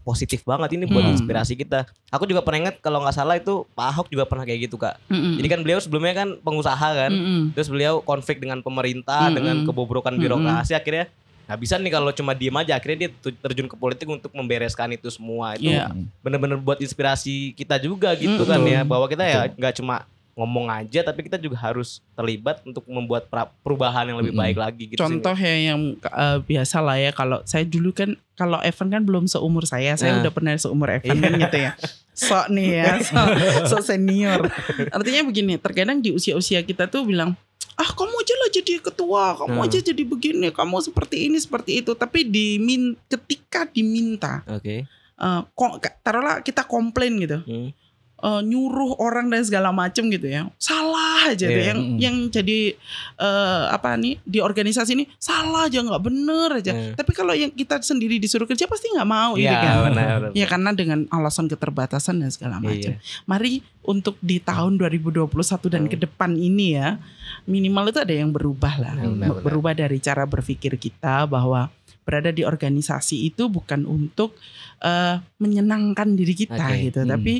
positif 0.07 0.39
banget 0.41 0.71
ini 0.71 0.87
buat 0.87 1.03
Hmm. 1.03 1.13
inspirasi 1.13 1.53
kita. 1.53 1.83
Aku 2.07 2.23
juga 2.23 2.39
pernah 2.39 2.63
ingat 2.63 2.79
kalau 2.79 3.03
nggak 3.03 3.11
salah 3.11 3.35
itu 3.35 3.67
Pak 3.69 3.87
Ahok 3.91 4.07
juga 4.07 4.23
pernah 4.23 4.41
kayak 4.41 4.59
gitu 4.63 4.79
kak. 4.79 4.95
Mm-mm. 5.05 5.35
Jadi 5.35 5.47
kan 5.49 5.59
beliau 5.59 5.79
sebelumnya 5.79 6.15
kan 6.15 6.39
pengusaha 6.39 6.87
kan, 6.97 7.11
Mm-mm. 7.11 7.51
terus 7.51 7.67
beliau 7.67 7.99
konflik 7.99 8.39
dengan 8.39 8.63
pemerintah 8.63 9.27
Mm-mm. 9.27 9.35
dengan 9.35 9.55
kebobrokan 9.61 10.15
Mm-mm. 10.15 10.23
birokrasi 10.39 10.71
akhirnya 10.71 11.11
nggak 11.43 11.59
bisa 11.59 11.75
nih 11.75 11.91
kalau 11.93 12.11
cuma 12.11 12.31
diem 12.31 12.51
aja 12.53 12.75
akhirnya 12.75 13.07
dia 13.07 13.09
terjun 13.37 13.67
ke 13.67 13.75
politik 13.75 14.03
untuk 14.05 14.31
membereskan 14.31 14.91
itu 14.91 15.07
semua 15.07 15.55
itu 15.55 15.67
Iya. 15.69 15.91
bener-bener 16.19 16.55
buat 16.57 16.75
inspirasi 16.77 17.51
kita 17.53 17.75
juga 17.77 18.11
gitu 18.15 18.35
Mm-mm. 18.37 18.47
kan 18.49 18.59
ya 18.63 18.81
bahwa 18.83 19.07
kita 19.07 19.23
ya 19.23 19.47
nggak 19.49 19.75
cuma 19.75 20.03
ngomong 20.37 20.69
aja 20.69 21.01
tapi 21.01 21.25
kita 21.25 21.35
juga 21.35 21.57
harus 21.57 21.99
terlibat 22.13 22.61
untuk 22.61 22.85
membuat 22.85 23.25
perubahan 23.57 24.05
yang 24.05 24.21
lebih 24.21 24.37
baik 24.37 24.53
lagi 24.55 24.83
gitu. 24.85 25.01
Contoh 25.01 25.33
ya 25.33 25.73
yang 25.73 25.97
eh, 25.97 26.37
biasa 26.39 26.77
lah 26.77 26.93
ya 26.95 27.09
kalau 27.09 27.41
saya 27.41 27.65
dulu 27.65 27.89
kan 27.89 28.13
kalau 28.31 28.61
Evan 28.61 28.87
kan 28.87 29.01
belum 29.01 29.25
seumur 29.25 29.65
saya, 29.65 29.97
saya 29.97 30.13
Nah. 30.13 30.21
udah 30.21 30.29
pernah 30.29 30.53
seumur 30.53 30.93
Evan 30.93 31.17
kan 31.17 31.33
gitu 31.35 31.57
ya. 31.57 31.73
Sok 32.13 32.45
nih 32.47 32.69
ya, 32.77 32.85
sok, 33.07 33.27
sok 33.65 33.81
senior. 33.83 34.45
Artinya 34.87 35.25
begini, 35.25 35.57
terkadang 35.57 35.97
di 35.97 36.09
usia-usia 36.11 36.61
kita 36.61 36.85
tuh 36.85 37.01
bilang, 37.03 37.33
ah 37.73 37.89
kamu 37.89 38.13
aja 38.15 38.33
lah 38.35 38.49
jadi 38.51 38.71
ketua, 38.79 39.23
kamu 39.35 39.53
Nah. 39.55 39.65
aja 39.65 39.77
jadi 39.79 40.03
begini, 40.03 40.47
kamu 40.49 40.81
seperti 40.81 41.25
ini 41.25 41.37
seperti 41.37 41.81
itu. 41.81 41.91
Tapi 41.91 42.25
dimin, 42.25 42.93
ketika 43.07 43.65
diminta, 43.65 44.45
Oke. 44.47 44.85
eh, 44.85 45.41
kok 45.47 45.73
taruhlah 45.99 46.41
kita 46.41 46.61
komplain 46.63 47.17
gitu, 47.17 47.41
Hmm. 47.41 47.69
Eh, 48.17 48.41
nyuruh 48.41 48.97
orang 48.97 49.27
dan 49.27 49.41
segala 49.41 49.69
macem 49.69 50.07
gitu 50.07 50.25
ya 50.25 50.49
salah 50.57 51.27
aja 51.27 51.43
tuh 51.43 51.53
Iya. 51.53 51.69
yang 51.69 51.79
Mm-mm. 51.79 51.97
yang 51.97 52.15
jadi 52.27 52.73
eh, 53.15 53.63
apa 53.67 53.93
nih 53.93 54.17
di 54.21 54.39
organisasi 54.39 54.91
ini 54.93 55.05
salah 55.15 55.65
aja 55.65 55.79
nggak 55.79 56.01
bener 56.01 56.49
aja 56.55 56.71
Iya. 56.71 56.93
tapi 56.93 57.11
kalau 57.11 57.31
yang 57.31 57.49
kita 57.49 57.77
sendiri 57.79 58.17
disuruh 58.17 58.45
kerja 58.45 58.65
pasti 58.65 58.89
nggak 58.89 59.05
mau 59.05 59.33
gitu 59.33 59.45
Iya 59.45 59.57
kan 59.59 59.77
benar. 59.87 60.19
ya 60.31 60.45
karena 60.45 60.71
dengan 60.71 60.99
alasan 61.09 61.45
keterbatasan 61.45 62.17
dan 62.17 62.29
segala 62.29 62.57
macam 62.57 62.93
Iya. 62.93 63.01
mari 63.23 63.59
untuk 63.83 64.19
di 64.19 64.37
tahun 64.37 64.75
2021 64.75 65.29
dan 65.67 65.81
Hmm. 65.81 65.89
ke 65.89 65.97
depan 65.97 66.33
ini 66.33 66.75
ya 66.75 66.99
minimal 67.43 67.87
itu 67.87 67.99
ada 67.99 68.11
yang 68.11 68.29
berubah 68.29 68.73
lah 68.75 68.93
Benar, 68.95 69.13
benar. 69.31 69.41
berubah 69.41 69.73
dari 69.73 69.97
cara 69.97 70.23
berpikir 70.23 70.75
kita 70.75 71.23
bahwa 71.25 71.71
berada 72.07 72.31
di 72.31 72.41
organisasi 72.41 73.27
itu 73.27 73.45
bukan 73.47 73.83
untuk 73.83 74.39
eh, 74.79 75.19
menyenangkan 75.37 76.15
diri 76.15 76.31
kita 76.33 76.55
Oke. 76.55 76.87
gitu 76.87 76.99
Hmm. 77.01 77.11
tapi 77.11 77.33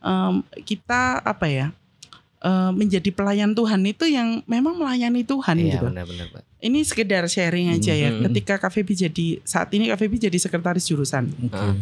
em, 0.00 0.34
kita 0.62 1.18
apa 1.18 1.46
ya 1.46 1.66
eh, 2.40 2.70
menjadi 2.70 3.10
pelayan 3.10 3.50
Tuhan 3.50 3.82
itu 3.82 4.06
yang 4.06 4.46
memang 4.46 4.76
melayani 4.76 5.22
Tuhan 5.22 5.56
Iya 5.56 5.66
gitu 5.72 5.86
benar-benar 5.88 6.26
Pak. 6.30 6.42
ini 6.60 6.82
sekedar 6.82 7.26
sharing 7.26 7.72
aja 7.72 7.90
ya 7.92 8.10
Hmm. 8.10 8.22
ketika 8.26 8.62
KVB 8.62 8.88
jadi 9.00 9.26
saat 9.42 9.70
ini 9.70 9.88
KVB 9.88 10.22
jadi 10.22 10.38
sekretaris 10.38 10.84
jurusan 10.84 11.34
Oke. 11.42 11.54
Ah. 11.54 11.74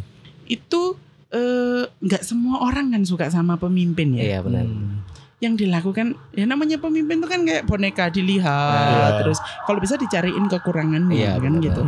itu 0.47 0.97
eh, 1.31 1.85
nggak 1.87 2.23
semua 2.23 2.61
orang 2.61 2.91
kan 2.91 3.03
suka 3.03 3.29
sama 3.29 3.55
pemimpin 3.55 4.15
ya 4.15 4.25
Iya 4.27 4.39
benar. 4.41 4.65
Hmm. 4.65 5.00
Yang 5.41 5.57
dilakukan 5.57 6.15
ya 6.31 6.45
namanya 6.45 6.77
pemimpin 6.77 7.19
itu 7.19 7.27
kan 7.27 7.41
kayak 7.43 7.65
boneka 7.65 8.09
dilihat 8.09 8.85
Iya. 8.87 9.25
terus 9.25 9.37
kalau 9.65 9.81
bisa 9.81 9.97
dicariin 9.97 10.45
kekurangannya 10.47 11.17
Iya, 11.17 11.33
kan 11.37 11.53
benar. 11.57 11.65
gitu 11.65 11.83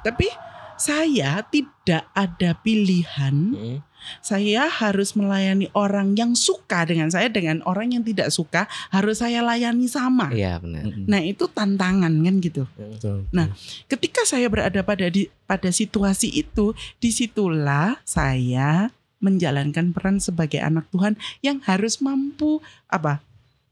tapi 0.00 0.26
saya 0.74 1.42
tidak 1.44 2.06
ada 2.12 2.54
pilihan 2.56 3.34
Hmm. 3.54 3.78
saya 4.18 4.66
harus 4.66 5.14
melayani 5.14 5.70
orang 5.72 6.14
yang 6.14 6.34
suka 6.34 6.82
dengan 6.82 7.06
saya 7.06 7.26
dengan 7.26 7.62
orang 7.62 7.90
yang 7.90 8.02
tidak 8.02 8.30
suka 8.30 8.66
harus 8.88 9.18
saya 9.18 9.38
layani 9.40 9.86
sama 9.86 10.26
Iya 10.30 10.58
benar. 10.58 10.82
Hmm. 10.84 11.06
nah 11.06 11.18
itu 11.18 11.46
tantangan 11.46 12.10
kan 12.10 12.34
gitu 12.38 12.66
Betul. 12.74 13.30
Nah, 13.30 13.50
ketika 13.86 14.22
saya 14.22 14.46
berada 14.46 14.82
pada 14.82 15.06
di 15.06 15.30
pada 15.42 15.70
situasi 15.70 16.30
itu, 16.32 16.70
di 16.98 17.10
situlah 17.10 17.98
saya 18.02 18.90
menjalankan 19.22 19.94
peran 19.94 20.18
sebagai 20.18 20.58
anak 20.58 20.90
Tuhan 20.90 21.14
yang 21.40 21.62
harus 21.62 22.02
mampu 22.02 22.58
apa 22.90 23.22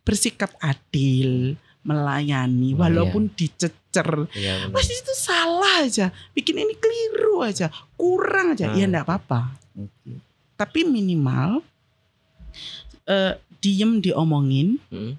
bersikap 0.00 0.54
adil, 0.58 1.58
melayani 1.82 2.72
Oh, 2.72 2.86
walaupun 2.86 3.34
dicecer. 3.34 4.30
Iya. 4.32 4.70
Mas 4.70 4.86
itu 4.86 5.12
salah 5.12 5.82
aja, 5.82 6.14
bikin 6.30 6.56
ini 6.56 6.78
keliru 6.78 7.42
aja, 7.42 7.68
kurang 7.98 8.54
aja. 8.54 8.70
Ya 8.70 8.86
Hmm. 8.86 8.94
enggak 8.94 9.06
apa-apa. 9.06 9.40
Tapi 10.54 10.86
minimal 10.86 11.66
eh, 13.04 13.34
diem 13.58 13.98
diomongin, 13.98 14.78
Hmm. 14.86 15.18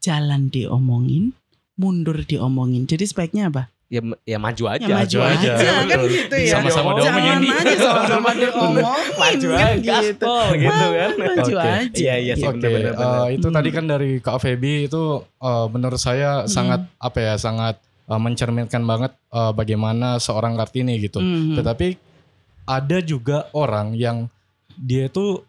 jalan 0.00 0.52
diomongin, 0.52 1.32
mundur 1.80 2.20
diomongin. 2.22 2.84
Jadi 2.84 3.08
sebaiknya 3.08 3.48
apa? 3.48 3.69
Ya, 3.90 3.98
ya 4.22 4.38
maju 4.38 4.64
aja. 4.70 4.86
Ya 4.86 4.96
maju 5.02 5.18
aja. 5.18 5.50
aja, 5.50 5.66
kan 5.82 5.98
Betul. 5.98 6.06
gitu 6.14 6.36
ya. 6.38 6.52
Sama-sama 6.54 6.90
Jangan 6.94 7.20
diomongin. 7.42 7.50
aja 7.58 7.74
sama-sama 7.76 8.28
diomongin 8.32 8.84
Maju 9.18 9.48
kan 9.50 9.58
aja, 9.58 9.74
gitu. 9.74 9.90
gaspol 9.90 10.46
gitu 10.54 10.86
kan. 10.94 11.10
Maju 11.18 11.42
Oke. 11.50 11.58
aja. 11.66 11.98
Iya, 11.98 12.14
iya 12.16 12.34
sih. 12.38 12.46
Oke, 12.46 12.58
benar-benar, 12.62 12.94
benar. 12.94 13.18
eh, 13.18 13.28
itu 13.34 13.46
Hmm. 13.46 13.56
tadi 13.58 13.68
kan 13.68 13.84
dari 13.84 14.10
Kak 14.16 14.38
Feby 14.38 14.74
itu 14.86 15.02
eh, 15.20 15.66
menurut 15.68 15.98
saya 15.98 16.30
Hmm. 16.40 16.48
sangat 16.48 16.80
apa 16.96 17.18
ya, 17.18 17.34
sangat 17.34 17.74
eh, 17.82 18.20
mencerminkan 18.20 18.82
banget 18.82 19.10
eh, 19.28 19.52
bagaimana 19.52 20.08
seorang 20.16 20.54
Kartini 20.54 20.94
gitu. 20.96 21.18
Mhm. 21.18 21.58
Tetapi 21.58 21.88
ada 22.64 22.98
juga 23.00 23.50
orang 23.50 23.94
yang 23.94 24.30
dia 24.72 25.06
itu 25.06 25.42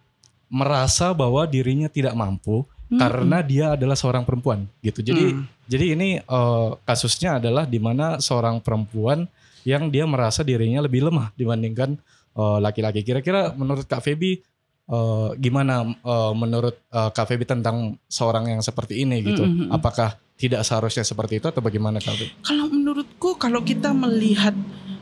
merasa 0.48 1.14
bahwa 1.14 1.46
dirinya 1.46 1.88
tidak 1.88 2.12
mampu 2.12 2.66
Karena 2.92 3.40
dia 3.40 3.66
adalah 3.74 3.96
seorang 3.96 4.28
perempuan 4.28 4.68
gitu. 4.80 5.00
Jadi 5.00 5.32
Hmm. 5.32 5.48
jadi 5.64 5.86
ini 5.96 6.10
eh, 6.20 6.70
kasusnya 6.84 7.40
adalah 7.40 7.64
di 7.64 7.80
mana 7.80 8.20
seorang 8.20 8.60
perempuan 8.60 9.24
yang 9.64 9.88
dia 9.88 10.04
merasa 10.04 10.42
dirinya 10.42 10.84
lebih 10.84 11.08
lemah 11.08 11.32
dibandingkan 11.34 11.96
eh, 12.32 12.58
laki-laki. 12.60 13.04
Kira-kira 13.04 13.56
menurut 13.56 13.88
Kak 13.88 14.04
Feby 14.04 14.44
eh, 14.88 15.30
gimana 15.38 15.84
eh, 15.88 16.34
menurut 16.36 16.76
eh, 16.88 17.10
Kak 17.12 17.28
Feby 17.28 17.48
tentang 17.48 17.96
seorang 18.06 18.52
yang 18.52 18.60
seperti 18.60 19.04
ini 19.04 19.24
gitu? 19.24 19.48
Mm, 19.48 19.56
mm, 19.56 19.64
mm. 19.68 19.76
Apakah 19.76 20.10
tidak 20.36 20.66
seharusnya 20.66 21.06
seperti 21.06 21.38
itu 21.38 21.48
atau 21.48 21.62
bagaimana 21.62 22.00
Kak 22.00 22.12
Feby? 22.12 22.32
Kalau 22.42 22.68
menurutku 22.68 23.36
kalau 23.36 23.62
kita 23.62 23.92
melihat 23.92 24.52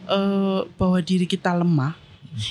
eh, 0.05 0.61
bahwa 0.77 0.99
diri 1.01 1.25
kita 1.25 1.53
lemah, 1.53 1.97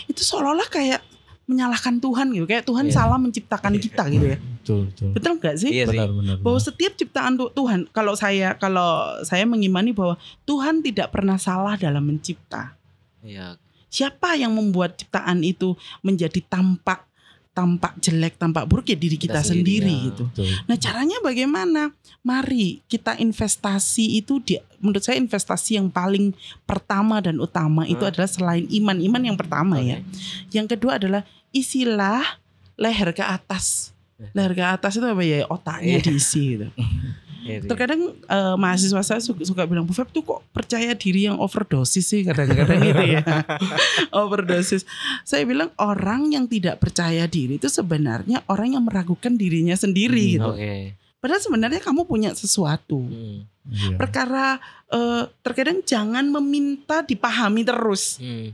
itu 0.07 0.18
seolah-olah 0.18 0.66
kayak 0.66 1.03
menyalahkan 1.44 1.96
Tuhan 1.96 2.27
gitu. 2.35 2.44
Kayak 2.44 2.64
Tuhan 2.66 2.87
Iya. 2.87 2.94
salah 2.94 3.16
menciptakan 3.16 3.72
kita 3.79 4.03
gitu 4.11 4.27
ya. 4.27 4.38
Betul, 4.68 4.81
betul. 4.87 5.09
Betul 5.11 5.33
nggak 5.35 5.57
sih? 5.57 5.70
Iya 5.72 5.85
sih. 5.87 5.96
Benar, 5.96 6.11
benar. 6.12 6.37
Bahwa 6.38 6.52
benar. 6.54 6.66
setiap 6.68 6.92
ciptaan 6.94 7.33
tu- 7.35 7.48
Tuhan, 7.50 7.81
kalau 7.88 8.12
saya 8.12 8.52
kalau 8.54 8.90
saya 9.22 9.42
mengimani 9.42 9.90
bahwa 9.90 10.14
Tuhan 10.44 10.85
tidak 10.85 11.09
pernah 11.09 11.37
salah 11.37 11.74
dalam 11.74 12.04
mencipta. 12.04 12.76
Iya. 13.20 13.57
Siapa 13.88 14.37
yang 14.37 14.52
membuat 14.52 14.94
ciptaan 14.94 15.40
itu 15.40 15.72
menjadi 16.00 16.44
tampak 16.44 17.09
tampak 17.50 17.98
jelek, 17.98 18.38
tampak 18.38 18.70
buruk 18.70 18.87
ya 18.87 18.94
diri 18.94 19.18
kita, 19.18 19.35
Kita 19.35 19.50
sendiri, 19.50 19.83
sendiri 19.83 19.90
ya. 19.90 20.07
gitu. 20.07 20.24
Betul. 20.31 20.46
Nah 20.62 20.76
caranya 20.78 21.18
bagaimana? 21.18 21.83
Mari 22.20 22.87
kita 22.87 23.18
investasi 23.18 24.14
itu 24.14 24.38
di, 24.38 24.54
menurut 24.78 25.02
saya 25.02 25.18
investasi 25.18 25.74
yang 25.74 25.90
paling 25.90 26.38
pertama 26.62 27.18
dan 27.18 27.40
utama 27.40 27.83
itu 27.83 27.98
Hmm. 27.98 28.14
adalah 28.14 28.31
selain 28.31 28.62
iman, 28.68 29.02
iman 29.02 29.22
yang 29.24 29.35
pertama 29.35 29.81
ya. 29.81 29.98
Yang 30.50 30.78
kedua 30.78 31.02
adalah 31.02 31.26
isilah 31.50 32.38
leher 32.76 33.11
ke 33.11 33.22
atas. 33.22 33.90
Leher 34.35 34.52
ke 34.52 34.64
atas 34.66 34.98
itu 34.98 35.07
apa 35.07 35.22
ya? 35.22 35.46
Otaknya 35.46 35.98
Iya. 35.98 36.04
diisi 36.04 36.44
gitu. 36.59 36.66
Iya 37.38 37.64
sih. 37.64 37.68
Terkadang 37.70 38.12
eh, 38.12 38.57
mahasiswa 38.61 39.00
saya 39.00 39.20
suka, 39.24 39.40
suka 39.40 39.64
bilang, 39.64 39.88
Bu 39.88 39.96
Feb 39.96 40.12
tuh 40.12 40.20
kok 40.20 40.44
percaya 40.52 40.92
diri 40.92 41.31
yang 41.31 41.40
overdosis 41.40 42.04
sih 42.04 42.20
kadang-kadang 42.20 42.76
gitu 42.83 43.04
ya. 43.09 43.24
overdosis. 44.26 44.85
Saya 45.24 45.48
bilang 45.48 45.72
orang 45.81 46.28
yang 46.28 46.44
tidak 46.44 46.76
percaya 46.76 47.24
diri 47.24 47.57
itu 47.57 47.70
sebenarnya 47.72 48.44
orang 48.52 48.76
yang 48.76 48.85
meragukan 48.85 49.38
dirinya 49.38 49.72
sendiri 49.72 50.37
gitu. 50.37 50.50
Oke. 50.52 50.98
Padahal 51.24 51.40
sebenarnya 51.40 51.81
kamu 51.81 52.04
punya 52.04 52.31
sesuatu. 52.37 53.00
Hmm. 53.07 53.48
Iya. 53.64 53.96
Perkara 53.96 54.59
eh, 54.92 55.24
terkadang 55.40 55.81
jangan 55.88 56.28
meminta 56.28 57.00
dipahami 57.00 57.64
terus. 57.64 58.20
Hmm. 58.20 58.52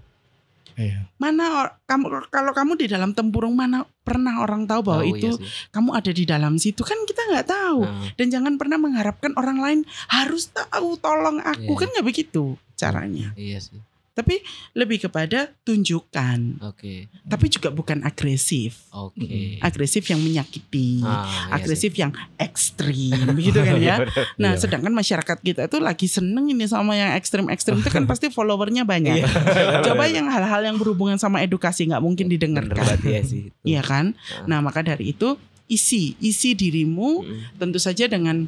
Iya. 0.74 1.06
Mana 1.16 1.44
or- 1.56 1.74
kamu 1.84 2.04
kalau 2.28 2.50
kamu 2.50 2.72
di 2.76 2.86
dalam 2.86 3.10
tempurung 3.10 3.52
mana 3.52 3.82
pernah 4.00 4.38
orang 4.38 4.64
tahu 4.64 4.80
bahwa 4.82 5.02
Tahu, 5.02 5.14
itu 5.14 5.28
iya 5.28 5.38
sih. 5.38 5.46
kamu 5.70 5.90
ada 5.92 6.10
di 6.10 6.24
dalam 6.24 6.54
situ 6.56 6.82
kan 6.82 6.98
kita 7.02 7.22
nggak 7.24 7.46
tahu. 7.46 7.80
Nah, 7.80 8.10
Dan 8.14 8.26
jangan 8.28 8.54
pernah 8.54 8.76
mengharapkan 8.76 9.32
orang 9.34 9.58
lain 9.58 9.80
harus 10.08 10.48
tahu 10.48 10.96
tolong 10.96 11.38
aku 11.38 11.68
Iya. 11.68 11.78
kan 11.78 11.88
nggak 11.90 12.06
begitu 12.06 12.44
caranya. 12.74 13.30
iya 13.34 13.56
sih. 13.56 13.78
Tapi 14.14 14.38
lebih 14.72 15.02
kepada 15.02 15.50
tunjukkan. 15.66 16.62
Oke. 16.62 17.10
Tapi 17.26 17.46
juga 17.50 17.68
bukan 17.68 17.98
agresif. 18.00 18.86
Oke. 18.88 19.58
Agresif 19.58 20.06
yang 20.06 20.22
menyakiti. 20.22 21.02
Ah, 21.02 21.26
iya 21.50 21.58
agresif 21.58 21.90
sih. 21.90 22.00
yang 22.00 22.14
ekstrim 22.38 23.10
begitu 23.34 23.58
kan 23.66 23.74
ya. 23.76 23.98
Benar. 24.00 24.14
Nah, 24.38 24.52
Iya. 24.54 24.60
sedangkan 24.62 24.94
masyarakat 24.94 25.38
kita 25.40 25.66
itu 25.66 25.78
lagi 25.78 26.06
seneng 26.06 26.46
ini 26.46 26.62
sama 26.64 26.94
yang 26.94 27.10
ekstrim-ekstrim 27.12 27.82
itu 27.82 27.90
kan 27.90 28.06
pasti 28.06 28.30
followernya 28.30 28.86
banyak. 28.86 29.18
Iya. 29.18 29.26
Coba 29.90 30.06
yang 30.06 30.30
hal-hal 30.30 30.62
yang 30.62 30.78
berhubungan 30.78 31.18
sama 31.18 31.42
edukasi 31.42 31.84
nggak 31.84 31.98
mungkin 31.98 32.30
didengarkan. 32.30 32.86
iya 33.02 33.20
sih. 33.20 33.50
Iya 33.66 33.82
kan? 33.82 34.14
Ah. 34.30 34.46
Nah, 34.46 34.58
maka 34.62 34.80
dari 34.80 35.10
itu 35.10 35.34
isi 35.66 36.14
isi 36.18 36.54
dirimu 36.54 37.24
Mm. 37.24 37.58
tentu 37.58 37.78
saja 37.78 38.06
dengan 38.06 38.46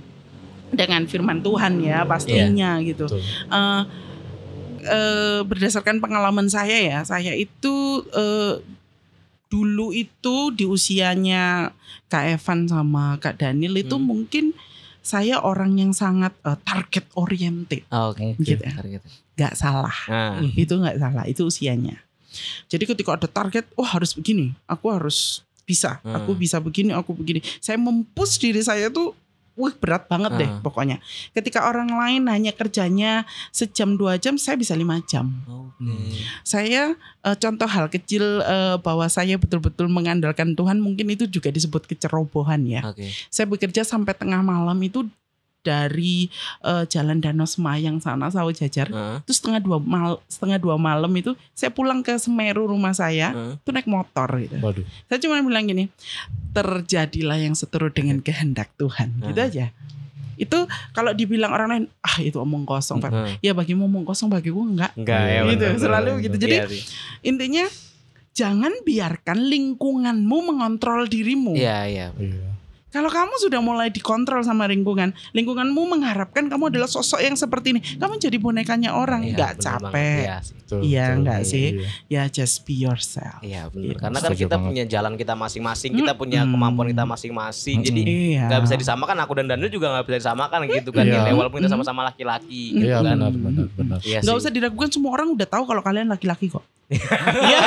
dengan 0.68 1.06
firman 1.06 1.40
Tuhan 1.40 1.78
ya 1.80 2.02
pastinya 2.02 2.78
gitu. 2.82 3.06
Betul. 3.08 3.22
Eh, 3.48 3.82
eh, 4.88 5.40
berdasarkan 5.42 5.98
pengalaman 5.98 6.46
saya 6.46 6.78
ya, 6.78 6.98
saya 7.02 7.32
itu 7.32 7.74
eh, 8.08 8.62
dulu 9.46 9.90
itu 9.90 10.50
di 10.50 10.66
usianya 10.66 11.70
Kak 12.06 12.24
Evan 12.32 12.66
sama 12.66 13.18
Kak 13.18 13.38
Daniel 13.38 13.74
itu 13.76 13.94
Hmm. 13.94 14.06
mungkin 14.06 14.44
saya 15.00 15.38
orang 15.38 15.78
yang 15.78 15.92
sangat 15.92 16.34
eh, 16.42 16.58
target 16.62 17.06
oriented, 17.14 17.86
Ah, 17.88 18.10
Oke. 18.10 18.34
Oke. 18.34 18.42
gitu 18.44 18.58
ya. 18.58 18.74
Target. 18.74 19.02
Nggak 19.36 19.54
salah, 19.54 19.98
Nah, 20.08 20.42
itu 20.48 20.72
nggak 20.72 20.98
salah, 20.98 21.24
itu 21.24 21.42
usianya. 21.42 22.02
Jadi 22.66 22.84
ketika 22.84 23.14
ada 23.14 23.26
target, 23.26 23.64
wah 23.72 23.86
harus 23.88 24.12
begini, 24.12 24.52
aku 24.66 24.90
harus 24.90 25.40
bisa, 25.62 25.98
Hmm. 26.00 26.14
aku 26.14 26.34
bisa 26.34 26.58
begini, 26.58 26.90
aku 26.90 27.10
begini. 27.10 27.38
Saya 27.58 27.76
mempush 27.76 28.36
diri 28.36 28.60
saya 28.60 28.86
tuh, 28.88 29.14
wih 29.56 29.72
berat 29.76 30.04
banget 30.06 30.36
deh 30.36 30.50
Hmm. 30.52 30.60
pokoknya. 30.60 31.00
Ketika 31.32 31.64
orang 31.64 31.88
lain 31.88 32.28
hanya 32.28 32.52
kerjanya 32.52 33.24
sejam 33.48 33.96
dua 33.96 34.20
jam, 34.20 34.36
saya 34.36 34.54
bisa 34.54 34.76
lima 34.76 35.00
jam. 35.04 35.32
Oke. 35.48 35.96
Saya 36.44 36.92
eh, 37.24 37.36
contoh 37.36 37.66
hal 37.66 37.88
kecil 37.88 38.44
eh, 38.44 38.76
bahwa 38.78 39.08
saya 39.08 39.40
betul-betul 39.40 39.88
mengandalkan 39.88 40.52
Tuhan, 40.52 40.76
mungkin 40.78 41.08
itu 41.08 41.24
juga 41.24 41.48
disebut 41.48 41.88
kecerobohan 41.88 42.68
ya. 42.68 42.84
Oke. 42.84 43.08
Saya 43.28 43.48
bekerja 43.48 43.82
sampai 43.82 44.12
tengah 44.12 44.44
malam 44.44 44.76
itu 44.78 45.08
dari 45.66 46.30
eh, 46.62 46.84
Jalan 46.86 47.18
Danau 47.18 47.42
Semayang 47.44 47.98
sana, 47.98 48.30
Sawo 48.30 48.54
Jajar. 48.54 48.86
Ah, 48.94 49.18
Terus 49.26 49.42
setengah 49.42 49.58
dua 49.58 49.82
mal 49.82 50.22
setengah 50.30 50.62
dua 50.62 50.78
malam 50.78 51.10
itu 51.12 51.34
saya 51.52 51.74
pulang 51.74 52.00
ke 52.00 52.14
Semeru 52.16 52.70
rumah 52.70 52.94
saya 52.94 53.34
itu 53.58 53.70
naik 53.70 53.90
motor 53.90 54.30
gitu. 54.38 54.54
Waduh. 54.62 54.86
Saya 55.10 55.18
cuma 55.18 55.42
bilang 55.42 55.66
gini, 55.66 55.90
terjadilah 56.52 57.36
yang 57.36 57.52
seturut 57.52 57.90
dengan 57.90 58.22
kehendak 58.22 58.70
Tuhan, 58.76 59.12
gitu 59.26 59.40
Ah. 59.42 59.48
aja. 59.50 59.66
Itu 60.36 60.68
kalau 60.92 61.16
dibilang 61.16 61.48
orang 61.48 61.68
lain, 61.68 61.84
ah 62.00 62.20
itu 62.20 62.36
omong 62.36 62.62
kosong, 62.62 63.00
Pak. 63.00 63.10
Ah. 63.10 63.32
Ya 63.40 63.56
bagimu 63.56 63.88
omong 63.88 64.04
kosong, 64.04 64.28
bagiku 64.28 64.60
enggak. 64.60 64.92
Enggak 64.94 65.20
ya. 65.24 65.40
Gitu, 65.48 65.64
bener, 65.64 65.80
selalu 65.80 66.10
bener, 66.12 66.24
gitu. 66.24 66.36
bener. 66.36 66.44
Jadi 66.44 66.56
Iya. 66.76 66.84
Intinya 67.24 67.64
jangan 68.36 68.72
biarkan 68.84 69.38
lingkunganmu 69.48 70.36
mengontrol 70.44 71.08
dirimu. 71.08 71.56
Iya, 71.56 71.78
iya. 71.88 72.06
Iya. 72.96 73.04
Kalau 73.04 73.12
kamu 73.12 73.34
sudah 73.38 73.60
mulai 73.60 73.88
dikontrol 73.88 74.40
sama 74.40 74.64
lingkungan, 74.64 75.12
lingkunganmu 75.30 75.76
mengharapkan 75.76 76.48
kamu 76.48 76.72
adalah 76.72 76.88
sosok 76.88 77.20
yang 77.20 77.36
seperti 77.36 77.66
ini, 77.70 77.80
kamu 77.94 78.16
jadi 78.16 78.36
bonekanya 78.36 78.96
orang, 78.96 79.20
Iya, 79.20 79.36
nggak 79.36 79.52
capek. 79.58 80.20
Iya 80.22 80.36
sih. 80.40 80.54
Betul, 80.56 80.80
Iya, 80.80 81.04
betul. 81.04 81.18
enggak 81.20 81.40
sih? 81.44 81.66
Iya. 81.68 81.88
Ya 82.08 82.22
just 82.26 82.64
be 82.64 82.74
yourself. 82.74 83.38
Iya 83.38 83.68
benar. 83.68 83.84
Iya, 83.84 83.94
Karena 83.96 84.16
kan 84.16 84.24
setuju 84.26 84.40
kita 84.40 84.56
banget. 84.56 84.66
punya 84.66 84.84
jalan 84.88 85.12
kita 85.14 85.34
masing-masing, 85.36 85.90
kita 85.94 86.12
punya 86.14 86.40
kemampuan 86.42 86.86
kita 86.88 87.04
masing-masing. 87.04 87.76
Jadi 87.82 88.00
Iya. 88.32 88.48
nggak 88.48 88.62
bisa 88.64 88.74
disamakan 88.76 89.16
aku 89.20 89.32
dan 89.34 89.46
Daniel 89.46 89.68
juga 89.68 89.86
nggak 89.90 90.04
bisa 90.06 90.18
disamakan 90.24 90.58
gitu 90.66 90.90
kan. 90.90 91.04
Iya. 91.04 91.20
Ya, 91.22 91.32
walaupun 91.32 91.60
kita 91.60 91.68
sama-sama 91.68 92.00
laki-laki 92.02 92.62
gitu 92.72 92.88
Iya 92.88 92.98
kan. 92.98 93.12
benar 93.12 93.30
benar 93.30 93.66
benar. 93.70 93.98
Iya 94.00 94.18
Nggak 94.18 94.32
sih. 94.32 94.40
usah 94.40 94.50
diragukan 94.50 94.88
semua 94.88 95.10
orang 95.12 95.28
udah 95.30 95.44
tahu 95.44 95.64
kalau 95.64 95.82
kalian 95.82 96.08
laki-laki 96.08 96.48
kok. 96.48 96.64
Iya. 96.86 97.66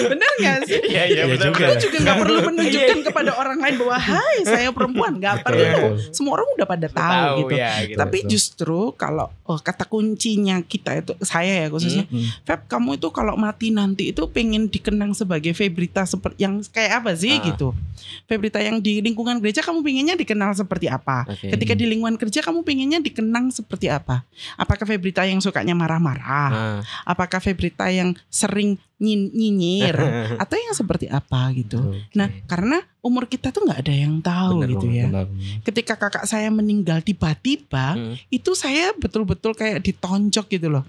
Bener 0.00 0.30
gak 0.38 0.58
sih? 0.64 0.80
Iya 0.88 1.02
iya 1.06 1.14
Iya 1.20 1.24
benar. 1.28 1.46
juga. 1.50 1.58
Kita 1.60 1.76
juga 1.78 1.96
nggak 2.00 2.16
perlu 2.18 2.38
menunjukkan 2.48 2.98
kepada 3.04 3.30
orang 3.34 3.58
lain 3.60 3.74
bahwa 3.76 3.96
Hai 4.00 4.38
saya 4.42 4.68
perempuan 4.70 5.12
nggak 5.16 5.36
perlu. 5.42 5.60
Betul. 5.60 5.92
Semua 6.10 6.32
orang 6.34 6.48
udah 6.54 6.66
pada 6.66 6.86
tahu, 6.88 7.04
Tahu 7.04 7.36
gitu. 7.38 7.54
ya 7.54 7.70
gitu. 7.84 7.98
Tapi 7.98 8.18
Betul. 8.18 8.30
justru 8.30 8.78
kalau 8.94 9.26
oh, 9.44 9.58
kata 9.58 9.84
kuncinya 9.84 10.56
kita 10.62 10.90
itu 10.98 11.12
saya 11.20 11.60
ya 11.60 11.68
khususnya 11.68 12.02
Hmm. 12.02 12.26
Feb 12.42 12.64
kamu 12.66 12.96
itu 12.96 13.08
kalau 13.12 13.36
mati 13.36 13.68
nanti 13.68 14.10
itu 14.10 14.24
pengen 14.26 14.66
dikenang 14.66 15.12
sebagai 15.12 15.52
Febrita 15.52 16.02
seperti 16.02 16.40
yang 16.40 16.64
kayak 16.64 17.04
apa 17.04 17.12
sih 17.12 17.36
Ah. 17.36 17.44
gitu. 17.44 17.76
Febrita 18.24 18.58
yang 18.58 18.80
di 18.80 18.98
lingkungan 18.98 19.38
gereja 19.38 19.60
kamu 19.60 19.84
pengennya 19.84 20.16
dikenal 20.16 20.56
seperti 20.56 20.88
apa? 20.88 21.28
Oke. 21.28 21.52
Ketika 21.52 21.74
di 21.74 21.84
lingkungan 21.86 22.16
kerja 22.16 22.40
kamu 22.40 22.64
pengennya 22.64 22.98
dikenang 22.98 23.52
seperti 23.52 23.86
apa? 23.86 24.24
Apakah 24.56 24.82
Febrita 24.84 25.22
yang 25.22 25.38
sukanya 25.38 25.76
marah-marah? 25.76 26.48
Nah, 26.50 26.80
Apakah 27.04 27.38
Febrita 27.38 27.86
yang 27.90 28.10
sering 28.26 28.74
nyin- 28.96 29.30
nyinyir 29.30 29.96
atau 30.42 30.54
yang 30.54 30.72
seperti 30.72 31.06
apa 31.06 31.50
gitu. 31.52 31.78
Nah, 32.12 32.30
karena 32.44 32.78
umur 33.00 33.26
kita 33.26 33.50
tuh 33.50 33.64
nggak 33.64 33.80
ada 33.80 33.94
yang 33.94 34.18
tahu 34.18 34.62
Bener 34.62 34.70
gitu 34.72 34.86
ya. 34.88 35.06
Benar. 35.06 35.26
Ketika 35.62 35.94
kakak 35.96 36.24
saya 36.24 36.48
meninggal 36.48 37.00
tiba-tiba, 37.00 37.92
Hmm. 37.92 38.14
itu 38.28 38.52
saya 38.52 38.94
betul-betul 38.94 39.52
kayak 39.52 39.82
ditonjok 39.82 40.46
gitu 40.48 40.68
loh. 40.68 40.84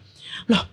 Loh, 0.46 0.64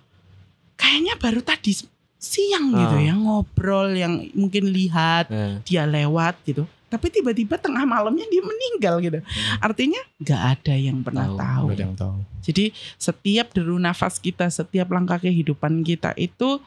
kayaknya 0.75 1.15
baru 1.15 1.41
tadi 1.41 1.75
siang 2.15 2.69
gitu 2.69 2.95
Ah. 2.95 3.01
ya 3.01 3.13
ngobrol 3.15 3.95
yang 3.95 4.19
mungkin 4.33 4.69
lihat 4.69 5.27
Nah, 5.27 5.63
dia 5.63 5.83
lewat 5.83 6.43
gitu. 6.43 6.67
Tapi 6.89 7.07
tiba-tiba 7.13 7.55
tengah 7.61 7.85
malamnya 7.85 8.25
dia 8.27 8.41
meninggal 8.41 8.97
gitu. 8.99 9.19
Hmm. 9.21 9.57
Artinya 9.61 10.01
nggak 10.17 10.41
ada 10.57 10.73
yang 10.73 11.05
pernah 11.05 11.29
Tahu, 11.29 11.37
tahu. 11.37 11.67
Yang 11.77 11.93
tahu. 11.95 12.15
Jadi 12.41 12.65
setiap 12.97 13.47
deru 13.53 13.77
nafas 13.77 14.17
kita, 14.17 14.49
setiap 14.49 14.89
langkah 14.89 15.21
kehidupan 15.21 15.85
kita 15.85 16.17
itu 16.17 16.57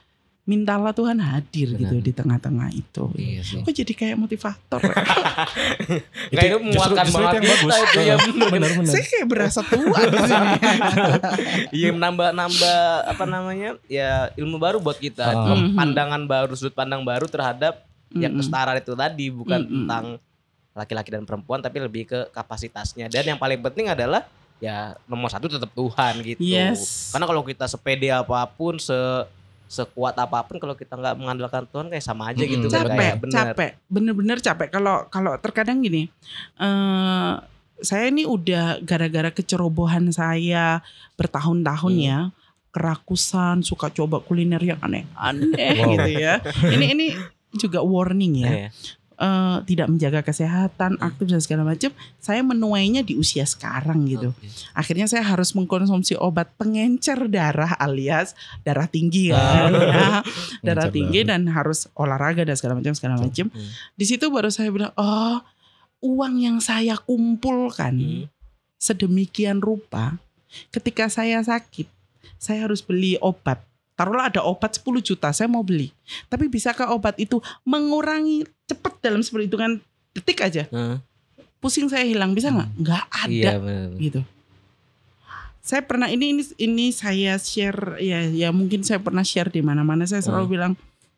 mintalah 0.42 0.90
Tuhan 0.90 1.22
hadir 1.22 1.70
gitu 1.78 2.02
Benar. 2.02 2.02
di 2.02 2.12
tengah-tengah 2.12 2.68
itu. 2.74 3.04
Iya 3.14 3.40
sih. 3.46 3.62
Kok 3.62 3.70
jadi 3.70 3.92
kayak 3.94 4.16
motivator? 4.18 4.82
Nggak, 6.34 6.44
itu 6.50 6.58
menguatkan 6.58 7.06
justru 7.06 7.22
banget 7.22 7.30
itu 7.30 7.46
yang 7.46 7.46
kita 7.46 7.62
bagus. 7.62 7.78
itu 7.78 8.00
ya 8.02 8.14
bener. 8.18 8.48
benar 8.50 8.70
benar. 8.74 8.90
Saya 8.90 9.04
kayak 9.06 9.26
berasa 9.30 9.60
tua 9.62 9.98
di 10.02 10.18
sini. 10.18 10.48
Iya 11.78 11.88
menambah-nambah 11.94 12.80
apa 13.06 13.24
namanya 13.24 13.70
ya 13.86 14.34
ilmu 14.34 14.58
baru 14.58 14.82
buat 14.82 14.98
kita. 14.98 15.30
Mhm. 15.30 15.78
Pandangan 15.78 16.22
baru, 16.26 16.52
sudut 16.58 16.74
pandang 16.74 17.06
baru 17.06 17.30
terhadap 17.30 17.86
yang 18.14 18.32
Mm-mm. 18.32 18.40
kesetaraan 18.40 18.78
itu 18.78 18.92
tadi 18.92 19.26
bukan 19.28 19.60
Mm-mm. 19.62 19.74
tentang 19.84 20.04
laki-laki 20.72 21.10
dan 21.12 21.24
perempuan 21.24 21.60
tapi 21.60 21.78
lebih 21.78 22.08
ke 22.08 22.20
kapasitasnya. 22.32 23.08
Dan 23.08 23.24
yang 23.26 23.38
paling 23.38 23.60
penting 23.60 23.92
adalah 23.92 24.24
ya 24.56 24.96
nomor 25.04 25.28
satu 25.28 25.50
tetap 25.50 25.68
Tuhan 25.68 26.22
gitu. 26.22 26.40
Yes. 26.40 27.12
Karena 27.12 27.26
kalau 27.26 27.42
kita 27.42 27.66
sepede 27.66 28.08
apa 28.08 28.46
pun, 28.48 28.78
se 28.78 28.94
sekuat 29.66 30.12
apa 30.16 30.44
pun 30.44 30.60
kalau 30.60 30.76
kita 30.76 30.96
nggak 30.96 31.16
mengandalkan 31.16 31.64
Tuhan 31.64 31.88
kayak 31.88 32.04
sama 32.04 32.28
aja 32.28 32.44
gitu. 32.44 32.68
Kan, 32.68 32.88
capek, 32.88 32.96
kayak 32.96 33.16
bener. 33.20 33.36
capek, 33.36 33.70
bener-bener 33.88 34.38
capek. 34.38 34.68
Kalau 34.68 35.08
kalau 35.08 35.32
terkadang 35.40 35.80
gini, 35.80 36.12
eh 36.56 37.32
saya 37.82 38.06
ini 38.06 38.22
udah 38.22 38.78
gara-gara 38.84 39.28
kecerobohan 39.28 40.12
saya 40.12 40.84
bertahun-tahun 41.16 41.92
Hmm. 41.92 42.04
ya, 42.04 42.18
kerakusan, 42.70 43.60
suka 43.60 43.90
coba 43.90 44.20
kuliner 44.20 44.62
yang 44.62 44.78
aneh-aneh 44.80 45.50
Wow. 45.76 45.90
gitu 45.98 46.10
ya. 46.16 46.34
Ini 46.62 46.86
ini 46.94 47.06
juga 47.54 47.80
warning 47.80 48.42
ya. 48.42 48.50
Iya. 48.50 48.70
Eh, 49.12 49.58
tidak 49.70 49.86
menjaga 49.86 50.20
kesehatan, 50.26 50.98
aktif 50.98 51.30
dan 51.30 51.38
segala 51.38 51.62
macam. 51.62 51.94
Saya 52.18 52.42
menuainya 52.42 53.06
di 53.06 53.14
usia 53.14 53.46
sekarang 53.46 54.02
gitu. 54.04 54.34
Oke. 54.34 54.50
Akhirnya 54.74 55.06
saya 55.06 55.22
harus 55.22 55.54
mengkonsumsi 55.54 56.18
obat 56.18 56.50
pengencer 56.58 57.30
darah 57.30 57.78
alias 57.78 58.34
darah 58.60 58.90
tinggi 58.90 59.30
Ah. 59.30 59.38
kan, 59.38 59.72
ya. 59.78 59.78
darah 59.78 60.90
Pengencer 60.90 60.90
tinggi 60.90 61.20
darah. 61.22 61.30
dan 61.38 61.54
harus 61.54 61.86
olahraga 61.94 62.42
dan 62.42 62.58
segala 62.58 62.82
macam 62.82 62.92
segala 62.92 63.14
macam. 63.16 63.46
Hmm. 63.46 63.68
Di 63.94 64.04
situ 64.04 64.26
baru 64.26 64.50
saya 64.50 64.74
bilang, 64.74 64.90
oh 64.98 65.38
uang 66.02 66.34
yang 66.42 66.58
saya 66.58 66.98
kumpulkan 66.98 67.94
Hmm. 67.94 68.24
sedemikian 68.74 69.62
rupa, 69.62 70.18
ketika 70.74 71.06
saya 71.06 71.38
sakit, 71.38 71.86
saya 72.36 72.66
harus 72.66 72.82
beli 72.82 73.22
obat. 73.22 73.62
Taruhlah 74.02 74.34
ada 74.34 74.42
obat 74.42 74.74
10 74.74 74.98
juta, 74.98 75.30
saya 75.30 75.46
mau 75.46 75.62
beli. 75.62 75.94
Tapi 76.26 76.50
bisakah 76.50 76.90
obat 76.90 77.14
itu 77.22 77.38
mengurangi 77.62 78.42
cepat 78.66 78.98
dalam 78.98 79.22
seperti 79.22 79.46
hitungan 79.46 79.78
detik 80.10 80.42
aja? 80.42 80.66
Heeh. 80.66 80.98
Pusing 81.62 81.86
saya 81.86 82.02
hilang, 82.02 82.34
bisa 82.34 82.50
nggak? 82.50 82.68
Nggak 82.74 83.04
ada 83.06 83.30
Iya 83.30 83.52
gitu. 83.94 84.20
Saya 85.62 85.86
pernah 85.86 86.10
ini 86.10 86.34
ini 86.34 86.42
ini 86.58 86.86
saya 86.90 87.38
share 87.38 88.02
ya 88.02 88.26
ya 88.26 88.50
mungkin 88.50 88.82
saya 88.82 88.98
pernah 88.98 89.22
share 89.22 89.46
di 89.46 89.62
mana-mana 89.62 90.02
saya 90.02 90.18
selalu 90.18 90.50
Hmm. 90.50 90.54
bilang 90.58 90.72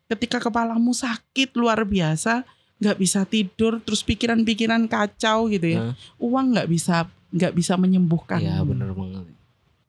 ketika 0.05 0.37
kepalamu 0.37 0.93
sakit 0.93 1.57
luar 1.57 1.81
biasa 1.81 2.45
nggak 2.77 2.97
bisa 3.01 3.25
tidur 3.25 3.81
terus 3.81 4.05
pikiran-pikiran 4.05 4.85
kacau 4.85 5.49
gitu 5.49 5.65
ya 5.65 5.81
Hmm. 5.89 5.93
uang 6.21 6.45
nggak 6.53 6.69
bisa 6.69 7.09
nggak 7.33 7.57
bisa 7.57 7.73
menyembuhkan 7.73 8.37
benar 8.61 8.93
banget. 8.93 8.94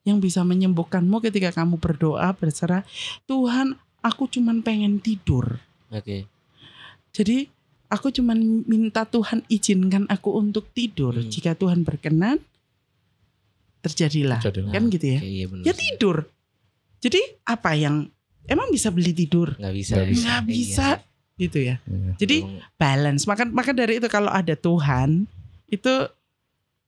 Yang 0.07 0.17
bisa 0.17 0.41
menyembuhkanmu 0.41 1.19
ketika 1.21 1.51
kamu 1.53 1.77
berdoa 1.77 2.31
berserah 2.33 2.87
Tuhan 3.25 3.75
aku 4.01 4.31
cuman 4.31 4.63
pengen 4.63 4.97
tidur 4.97 5.59
Oke. 5.91 6.25
jadi 7.11 7.51
aku 7.87 8.11
cuman 8.11 8.39
minta 8.65 9.03
Tuhan 9.05 9.43
izinkan 9.47 10.07
aku 10.07 10.31
untuk 10.33 10.71
tidur 10.71 11.13
Hmm. 11.13 11.27
jika 11.27 11.53
Tuhan 11.53 11.83
berkenan 11.83 12.39
terjadilah 13.81 14.41
Jadilah. 14.41 14.73
kan 14.73 14.83
gitu 14.89 15.07
ya 15.09 15.19
Oke, 15.19 15.29
iya 15.29 15.47
ya 15.63 15.75
tidur. 15.75 16.27
Jadi 16.97 17.21
apa 17.45 17.71
yang 17.77 18.11
emang 18.45 18.73
bisa 18.73 18.91
beli 18.91 19.15
tidur? 19.15 19.55
Nggak 19.55 19.75
bisa. 19.77 19.93
Nggak 19.95 20.09
bisa. 20.11 20.25
Nggak 20.27 20.43
bisa 20.43 20.87
gitu 21.37 21.59
ya. 21.61 21.77
Iya. 21.85 22.13
Jadi 22.19 22.37
balance. 22.75 23.23
Maka 23.31 23.47
maka 23.47 23.71
dari 23.71 24.03
itu 24.03 24.09
kalau 24.11 24.27
ada 24.27 24.59
Tuhan 24.59 25.29
itu 25.71 25.93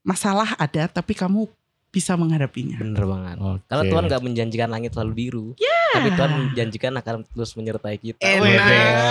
masalah 0.02 0.58
ada 0.58 0.90
tapi 0.90 1.14
kamu 1.14 1.46
bisa 1.88 2.14
menghadapinya. 2.14 2.76
Bener 2.76 3.00
banget. 3.00 3.36
Oke. 3.40 3.64
Karena 3.64 3.82
Tuhan 3.88 4.04
nggak 4.06 4.22
menjanjikan 4.22 4.68
langit 4.68 4.90
selalu 4.92 5.12
biru. 5.16 5.46
Tapi 5.88 6.08
Tuhan 6.12 6.30
menjanjikan 6.52 6.92
akan 6.94 7.14
terus 7.24 7.50
menyertai 7.56 7.96
kita. 7.96 8.20
Enak. 8.20 8.60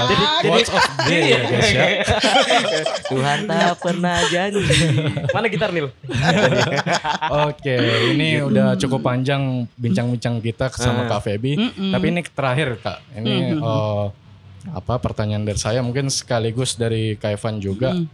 Jadi 0.08 0.24
the 0.40 0.50
day 1.04 1.22
ya 1.26 1.40
guys 1.42 1.70
ya. 1.74 1.86
Tuhan 3.12 3.38
tak 3.44 3.82
pernah 3.82 4.18
janji. 4.30 4.62
Mana 5.34 5.50
gitar 5.50 5.74
Nil? 5.74 5.90
Oke, 7.50 7.76
ini 8.14 8.42
udah 8.42 8.78
cukup 8.78 9.02
panjang 9.02 9.66
bincang-bincang 9.74 10.38
kita 10.40 10.70
sama 10.72 11.10
Ah. 11.10 11.18
Kak 11.18 11.26
Feby. 11.26 11.58
Tapi 11.74 12.06
ini 12.08 12.22
terakhir 12.24 12.78
Kak. 12.78 13.00
Ini 13.18 13.58
eh, 13.58 14.06
apa 14.68 14.94
pertanyaan 15.00 15.48
dari 15.48 15.58
saya 15.58 15.82
mungkin 15.82 16.14
sekaligus 16.14 16.78
dari 16.78 17.18
Kak 17.18 17.42
Evan 17.42 17.58
juga. 17.58 17.96
Mm. 17.96 18.06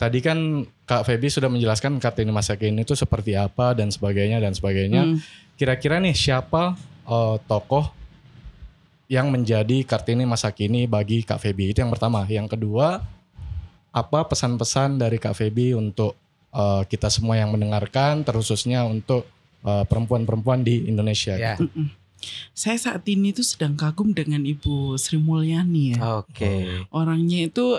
Tadi 0.00 0.24
kan 0.24 0.64
Kak 0.88 1.04
Feby 1.04 1.28
sudah 1.28 1.52
menjelaskan 1.52 2.00
Kartini 2.00 2.32
masa 2.32 2.56
kini 2.56 2.88
itu 2.88 2.96
seperti 2.96 3.36
apa 3.36 3.76
dan 3.76 3.92
sebagainya 3.92 4.40
dan 4.40 4.56
sebagainya. 4.56 5.04
Mm. 5.04 5.20
Kira-kira 5.60 6.00
nih 6.00 6.16
siapa 6.16 6.72
eh, 7.04 7.36
tokoh 7.44 7.92
yang 9.12 9.28
menjadi 9.28 9.84
Kartini 9.84 10.24
masa 10.24 10.56
kini 10.56 10.88
bagi 10.88 11.20
Kak 11.20 11.44
Feby? 11.44 11.76
Itu 11.76 11.84
yang 11.84 11.92
pertama. 11.92 12.24
Yang 12.24 12.56
kedua, 12.56 13.04
apa 13.92 14.20
pesan-pesan 14.24 14.96
dari 14.96 15.20
Kak 15.20 15.36
Feby 15.36 15.76
untuk 15.76 16.16
eh, 16.48 16.82
kita 16.88 17.12
semua 17.12 17.36
yang 17.36 17.52
mendengarkan, 17.52 18.24
terkhususnya 18.24 18.88
untuk 18.88 19.28
eh, 19.68 19.84
perempuan-perempuan 19.84 20.64
di 20.64 20.88
Indonesia? 20.88 21.36
Ya. 21.36 21.60
Mm-mm. 21.60 21.92
Saya 22.56 22.80
saat 22.80 23.04
ini 23.04 23.36
tuh 23.36 23.44
sedang 23.44 23.76
kagum 23.76 24.16
dengan 24.16 24.48
Ibu 24.48 24.96
Sri 24.96 25.20
Mulyani 25.20 25.96
ya. 25.96 26.24
Oke. 26.24 26.88
Orangnya 26.88 27.48
itu 27.48 27.76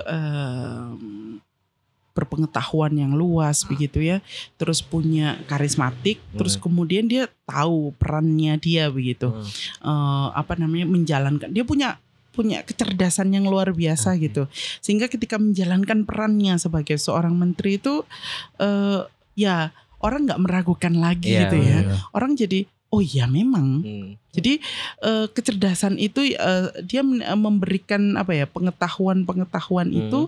berpengetahuan 2.12 2.94
yang 2.94 3.14
luas 3.14 3.64
begitu 3.64 4.00
ya. 4.00 4.20
Terus 4.56 4.80
punya 4.80 5.40
karismatik, 5.46 6.20
terus 6.36 6.56
kemudian 6.56 7.08
dia 7.08 7.26
tahu 7.44 7.92
perannya 7.96 8.56
dia 8.56 8.88
begitu. 8.88 9.32
Hmm. 9.32 9.46
eh, 9.84 10.28
apa 10.36 10.54
namanya 10.56 10.86
menjalankan 10.86 11.50
dia 11.50 11.64
punya 11.64 12.00
punya 12.32 12.64
kecerdasan 12.64 13.36
yang 13.36 13.44
luar 13.44 13.76
biasa 13.76 14.16
Oke. 14.16 14.32
gitu 14.32 14.48
sehingga 14.80 15.12
ketika 15.12 15.36
menjalankan 15.36 16.08
perannya 16.08 16.56
sebagai 16.56 16.96
seorang 16.96 17.36
menteri 17.36 17.76
itu 17.76 18.08
eh, 18.56 19.04
ya 19.36 19.76
orang 20.00 20.32
nggak 20.32 20.40
meragukan 20.40 20.96
lagi 20.96 21.36
Iya, 21.36 21.42
gitu 21.44 21.56
ya 21.60 21.80
Iya. 21.84 21.96
orang 22.16 22.40
jadi 22.40 22.60
oh 22.88 23.04
ya 23.04 23.28
memang 23.28 23.84
Hmm. 23.84 24.10
jadi 24.32 24.64
eh, 25.04 25.28
kecerdasan 25.28 26.00
itu 26.00 26.24
eh, 26.32 26.68
dia 26.88 27.04
memberikan 27.36 28.16
apa 28.16 28.32
ya 28.32 28.48
pengetahuan 28.48 29.28
pengetahuan 29.28 29.92
Hmm. 29.92 30.00
itu 30.08 30.20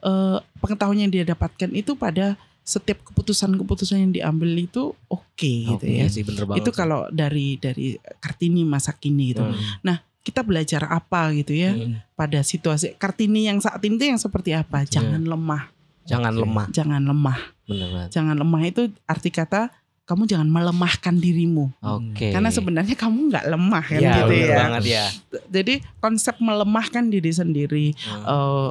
eh, 0.00 0.38
pengetahuan 0.56 0.98
yang 0.98 1.08
dia 1.08 1.24
dapatkan 1.24 1.70
itu 1.70 1.94
pada 1.94 2.34
setiap 2.62 3.02
keputusan-keputusan 3.04 3.98
yang 3.98 4.12
diambil 4.12 4.52
itu 4.54 4.92
oke 5.06 5.26
gitu 5.66 5.80
Oke, 5.80 5.90
ya 5.96 6.06
sih 6.06 6.22
bener 6.22 6.44
banget. 6.44 6.62
itu 6.62 6.70
kalau 6.70 7.08
dari 7.08 7.56
dari 7.56 7.92
kartini 8.16 8.62
masa 8.62 8.92
kini 8.92 9.32
gitu 9.32 9.42
Hmm. 9.42 9.96
kita 10.20 10.40
belajar 10.40 10.84
apa 10.86 11.32
gitu 11.32 11.50
ya 11.50 11.72
Hmm. 11.72 11.98
pada 12.12 12.40
situasi 12.40 12.94
kartini 12.94 13.44
yang 13.44 13.58
saat 13.58 13.80
ini 13.80 13.96
yang 13.98 14.18
seperti 14.18 14.52
apa 14.52 14.84
jangan 14.84 15.20
lemah 15.20 15.72
Jangan 16.00 16.34
lemah. 16.34 16.66
jangan 16.70 17.02
lemah 17.02 17.38
Bener 17.64 17.88
banget. 17.88 18.08
jangan 18.12 18.36
lemah 18.36 18.62
itu 18.62 18.82
arti 19.04 19.30
kata 19.30 19.72
kamu 20.10 20.26
jangan 20.26 20.46
melemahkan 20.46 21.14
dirimu 21.14 21.70
Oke. 21.78 22.34
karena 22.34 22.50
sebenarnya 22.50 22.92
kamu 22.94 23.30
nggak 23.30 23.46
lemah 23.46 23.84
kan 23.84 24.00
Iya, 24.00 24.14
gitu 24.18 24.32
ya 24.34 24.56
banget 24.58 24.82
ya. 24.84 25.04
jadi 25.46 25.74
konsep 25.96 26.34
melemahkan 26.36 27.06
diri 27.06 27.30
sendiri 27.30 27.86
Hmm. 27.94 28.26
eh, 28.26 28.70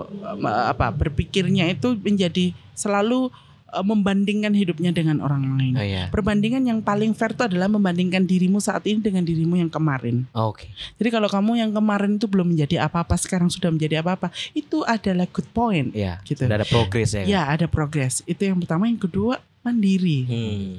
apa 0.65 0.91
berpikirnya 0.91 1.69
itu 1.69 1.95
menjadi 1.95 2.51
selalu 2.73 3.31
eh, 3.69 3.81
membandingkan 3.81 4.51
hidupnya 4.51 4.89
dengan 4.89 5.19
orang 5.19 5.45
lain 5.53 5.73
Oh 5.73 5.85
iya. 5.85 6.09
perbandingan 6.09 6.65
yang 6.65 6.79
paling 6.79 7.13
fair 7.13 7.31
itu 7.31 7.45
adalah 7.45 7.69
membandingkan 7.69 8.25
dirimu 8.25 8.57
saat 8.57 8.83
ini 8.83 8.99
dengan 8.99 9.21
dirimu 9.21 9.55
yang 9.55 9.69
kemarin 9.69 10.25
Oke. 10.33 10.67
Jadi 10.95 11.09
kalau 11.09 11.25
kamu 11.25 11.51
yang 11.57 11.71
kemarin 11.71 12.17
itu 12.17 12.25
belum 12.25 12.49
menjadi 12.49 12.83
apa-apa, 12.83 13.15
sekarang 13.15 13.47
sudah 13.47 13.69
menjadi 13.69 14.01
apa-apa, 14.01 14.27
itu 14.51 14.81
adalah 14.83 15.23
good 15.25 15.47
point. 15.49 15.93
Iya. 15.93 16.17
Gitu. 16.21 16.43
Udah 16.43 16.57
ada 16.57 16.67
progres 16.67 17.09
ya. 17.09 17.21
kan? 17.21 17.27
Ya 17.29 17.41
ada 17.47 17.65
progres. 17.65 18.19
Itu 18.25 18.41
yang 18.43 18.57
pertama. 18.57 18.83
Yang 18.85 19.05
kedua 19.05 19.37
mandiri. 19.61 20.19
Hmm. 20.25 20.73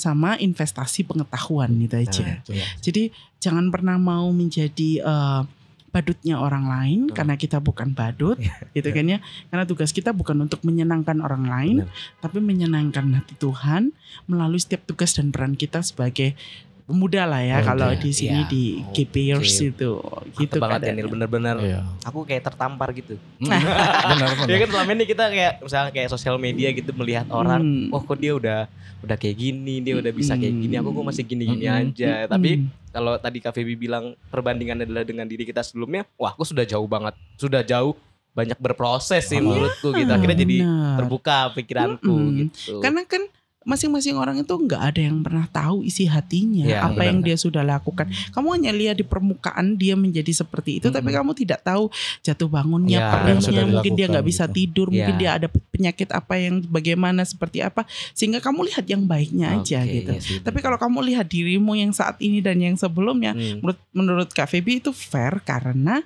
Sama 0.00 0.40
investasi 0.40 1.04
pengetahuan 1.04 1.68
gitu 1.76 2.00
aja. 2.00 2.40
Nah. 2.40 2.40
Jadi 2.80 3.12
jangan 3.36 3.68
pernah 3.68 4.00
mau 4.00 4.32
menjadi 4.32 5.04
eh, 5.04 5.42
badutnya 5.90 6.38
orang 6.38 6.70
lain 6.70 7.00
karena 7.10 7.34
kita 7.34 7.58
bukan 7.58 7.92
badut, 7.92 8.38
gitu 8.76 8.88
kan 8.94 9.04
ya. 9.04 9.18
Karena 9.50 9.66
tugas 9.66 9.90
kita 9.90 10.14
bukan 10.14 10.46
untuk 10.46 10.62
menyenangkan 10.62 11.18
orang 11.20 11.44
lain, 11.50 11.76
tapi 12.22 12.38
menyenangkan 12.38 13.10
hati 13.20 13.34
Tuhan 13.36 13.90
melalui 14.30 14.62
setiap 14.62 14.86
tugas 14.86 15.12
dan 15.18 15.34
peran 15.34 15.58
kita 15.58 15.82
sebagai 15.82 16.38
pemuda 16.90 17.22
lah 17.24 17.40
ya. 17.40 17.62
Kalau 17.62 17.88
di 17.92 18.10
sini 18.10 18.34
Iya. 18.36 18.46
di 18.46 18.64
Oke. 18.82 19.06
GPers 19.06 19.54
itu, 19.62 19.90
gitu 20.34 20.50
Mantep 20.52 20.60
banget. 20.60 20.80
Daniel 20.84 21.08
bener-bener 21.08 21.56
Iya. 21.56 21.80
aku 22.02 22.22
kayak 22.22 22.42
tertampar 22.44 22.90
gitu 22.90 23.14
benar 23.40 23.62
benar. 24.34 24.46
ya 24.46 24.56
kan 24.58 24.68
selama 24.68 24.90
ini 24.92 25.04
kita 25.06 25.24
kayak 25.26 25.52
misalnya 25.60 25.90
kayak 25.90 26.08
sosial 26.08 26.36
media 26.36 26.68
gitu 26.70 26.90
melihat 26.92 27.26
orang 27.28 27.60
Hmm. 27.60 27.88
oh 27.90 28.00
kok 28.00 28.16
dia 28.16 28.32
udah 28.32 28.60
udah 29.00 29.16
kayak 29.16 29.32
gini 29.34 29.80
dia 29.80 29.94
udah 29.94 30.10
bisa 30.10 30.34
kayak 30.34 30.52
gini 30.52 30.74
aku 30.74 30.90
kok 30.90 31.06
masih 31.06 31.24
gini-gini 31.24 31.64
Mm-mm. 31.64 31.80
aja 31.88 32.12
tapi 32.26 32.50
Hmm. 32.58 32.68
kalau 32.90 33.14
tadi 33.16 33.38
Kak 33.38 33.52
Feby 33.52 33.74
bilang 33.74 34.12
perbandingan 34.26 34.82
adalah 34.82 35.02
dengan 35.02 35.24
diri 35.24 35.42
kita 35.42 35.62
sebelumnya 35.62 36.04
wah 36.14 36.30
aku 36.30 36.42
sudah 36.42 36.62
jauh 36.62 36.84
banget 36.84 37.14
sudah 37.34 37.62
jauh 37.62 37.94
banyak 38.30 38.56
berproses 38.56 39.24
sih 39.24 39.36
Oh. 39.36 39.46
menurutku 39.48 39.90
gitu 39.92 40.06
akhirnya 40.08 40.38
jadi 40.38 40.56
Benar. 40.60 40.96
terbuka 40.96 41.36
pikiranku 41.52 42.06
Mm-mm. 42.08 42.36
gitu 42.44 42.78
Karena 42.78 43.02
kan 43.04 43.22
masing-masing 43.60 44.16
orang 44.16 44.40
itu 44.40 44.48
nggak 44.50 44.80
ada 44.80 45.00
yang 45.04 45.20
pernah 45.20 45.44
tahu 45.46 45.84
isi 45.84 46.08
hatinya, 46.08 46.64
Ya, 46.64 46.80
apa 46.80 46.96
benar. 46.96 47.06
yang 47.12 47.18
dia 47.20 47.36
sudah 47.36 47.60
lakukan. 47.60 48.08
Kamu 48.32 48.56
hanya 48.56 48.72
lihat 48.72 48.96
di 48.96 49.04
permukaan 49.04 49.76
dia 49.76 49.92
menjadi 49.92 50.32
seperti 50.32 50.80
itu, 50.80 50.88
tapi 50.88 51.12
Mm-mm. 51.12 51.20
kamu 51.20 51.30
tidak 51.36 51.60
tahu 51.60 51.92
jatuh 52.20 52.48
bangunnya, 52.48 52.98
Ya, 52.98 53.12
perihnya, 53.12 53.68
mungkin 53.68 53.92
dia 53.94 54.06
nggak 54.08 54.24
bisa 54.24 54.48
gitu. 54.48 54.56
tidur, 54.56 54.86
mungkin 54.88 55.14
Ya. 55.14 55.20
dia 55.20 55.30
ada 55.36 55.48
penyakit 55.52 56.08
apa 56.08 56.40
yang 56.40 56.64
bagaimana 56.64 57.20
seperti 57.22 57.60
apa, 57.60 57.84
sehingga 58.12 58.40
kamu 58.40 58.64
lihat 58.72 58.88
yang 58.88 59.04
baiknya 59.04 59.60
aja 59.60 59.84
gitu. 59.84 60.08
sih, 60.18 60.40
Tapi 60.40 60.58
kalau 60.58 60.80
kamu 60.80 61.12
lihat 61.12 61.28
dirimu 61.28 61.76
yang 61.76 61.92
saat 61.92 62.16
ini 62.18 62.40
dan 62.40 62.56
yang 62.58 62.74
sebelumnya, 62.74 63.36
Hmm. 63.36 63.60
menurut 63.60 63.80
menurut 63.92 64.28
Kak 64.32 64.48
Feby 64.48 64.80
itu 64.80 64.90
fair 64.90 65.36
karena 65.40 66.00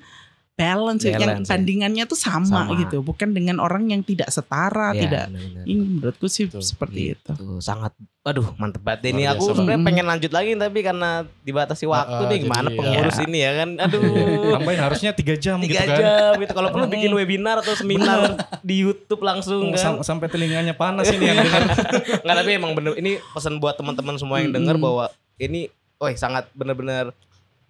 balance, 0.54 1.02
yang 1.02 1.18
Balance, 1.18 1.50
ya. 1.50 1.58
bandingannya 1.58 2.04
tuh 2.06 2.14
sama, 2.14 2.70
Sama. 2.70 2.78
gitu, 2.78 3.02
bukan 3.02 3.34
dengan 3.34 3.58
orang 3.58 3.90
yang 3.90 4.06
tidak 4.06 4.30
setara, 4.30 4.94
Ya, 4.94 5.02
tidak. 5.02 5.24
benar-benar. 5.34 5.64
Ini 5.66 5.82
menurutku 5.82 6.26
sih 6.30 6.46
Betul. 6.46 6.62
seperti 6.62 7.00
itu. 7.18 7.30
Gitu, 7.34 7.58
sangat 7.58 7.90
aduh 8.24 8.56
mantep 8.56 8.80
banget 8.80 9.12
ini 9.12 9.28
Luar 9.28 9.36
aku 9.36 9.52
sebenarnya 9.52 9.84
pengen 9.84 10.06
lanjut 10.08 10.32
lagi 10.32 10.56
tapi 10.56 10.80
karena 10.80 11.28
dibatasi 11.44 11.84
waktu 11.84 12.24
ah, 12.24 12.28
nih 12.32 12.38
gimana 12.40 12.72
jadi, 12.72 12.78
pengurus 12.80 13.16
ya. 13.20 13.24
ini 13.28 13.38
ya 13.44 13.52
kan 13.52 13.68
aduh 13.84 14.00
Tambahin 14.56 14.80
harusnya 14.80 15.10
tiga 15.12 15.34
jam 15.36 15.60
tiga 15.60 15.84
gitu 15.84 15.92
kan. 15.92 15.98
jam 16.00 16.32
gitu 16.40 16.52
kalau 16.56 16.72
perlu 16.72 16.88
bikin 16.88 17.12
webinar 17.12 17.60
atau 17.60 17.76
seminar 17.76 18.48
di 18.64 18.80
YouTube 18.80 19.20
langsung 19.20 19.68
kan 19.76 20.00
Sam- 20.00 20.00
sampai 20.00 20.32
telinganya 20.32 20.72
panas 20.72 21.12
ini 21.12 21.20
yang 21.20 21.36
dengar. 21.36 21.62
nggak 22.24 22.36
tapi 22.40 22.50
emang 22.56 22.72
bener 22.72 22.96
ini 22.96 23.20
pesan 23.36 23.60
buat 23.60 23.76
teman-teman 23.76 24.16
semua 24.16 24.40
yang 24.40 24.56
dengar 24.56 24.80
bahwa 24.80 25.12
ini 25.36 25.68
oh 26.00 26.08
sangat 26.16 26.48
benar-benar 26.56 27.12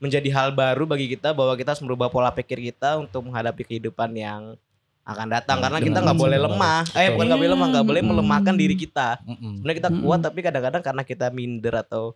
menjadi 0.05 0.29
hal 0.31 0.53
baru 0.53 0.85
bagi 0.85 1.09
kita 1.09 1.33
bahwa 1.33 1.57
kita 1.57 1.73
harus 1.73 1.81
merubah 1.81 2.13
pola 2.13 2.29
pikir 2.29 2.61
kita 2.61 3.01
untuk 3.01 3.25
menghadapi 3.25 3.65
kehidupan 3.65 4.13
yang 4.13 4.61
akan 5.05 5.27
datang. 5.33 5.65
Karena 5.65 5.81
kita 5.81 5.99
nggak 6.01 6.17
boleh 6.17 6.37
lemah. 6.37 6.85
Eh 6.93 7.09
bukan 7.13 7.25
nggak 7.25 7.41
boleh 7.41 7.53
lemah 7.57 7.69
nggak 7.73 7.87
boleh 7.89 8.03
melemahkan 8.05 8.55
diri 8.55 8.77
kita. 8.77 9.21
Sebenarnya 9.25 9.77
kita 9.81 9.91
kuat 10.05 10.21
tapi 10.21 10.39
kadang-kadang 10.45 10.83
karena 10.85 11.03
kita 11.03 11.27
minder 11.33 11.81
atau 11.81 12.13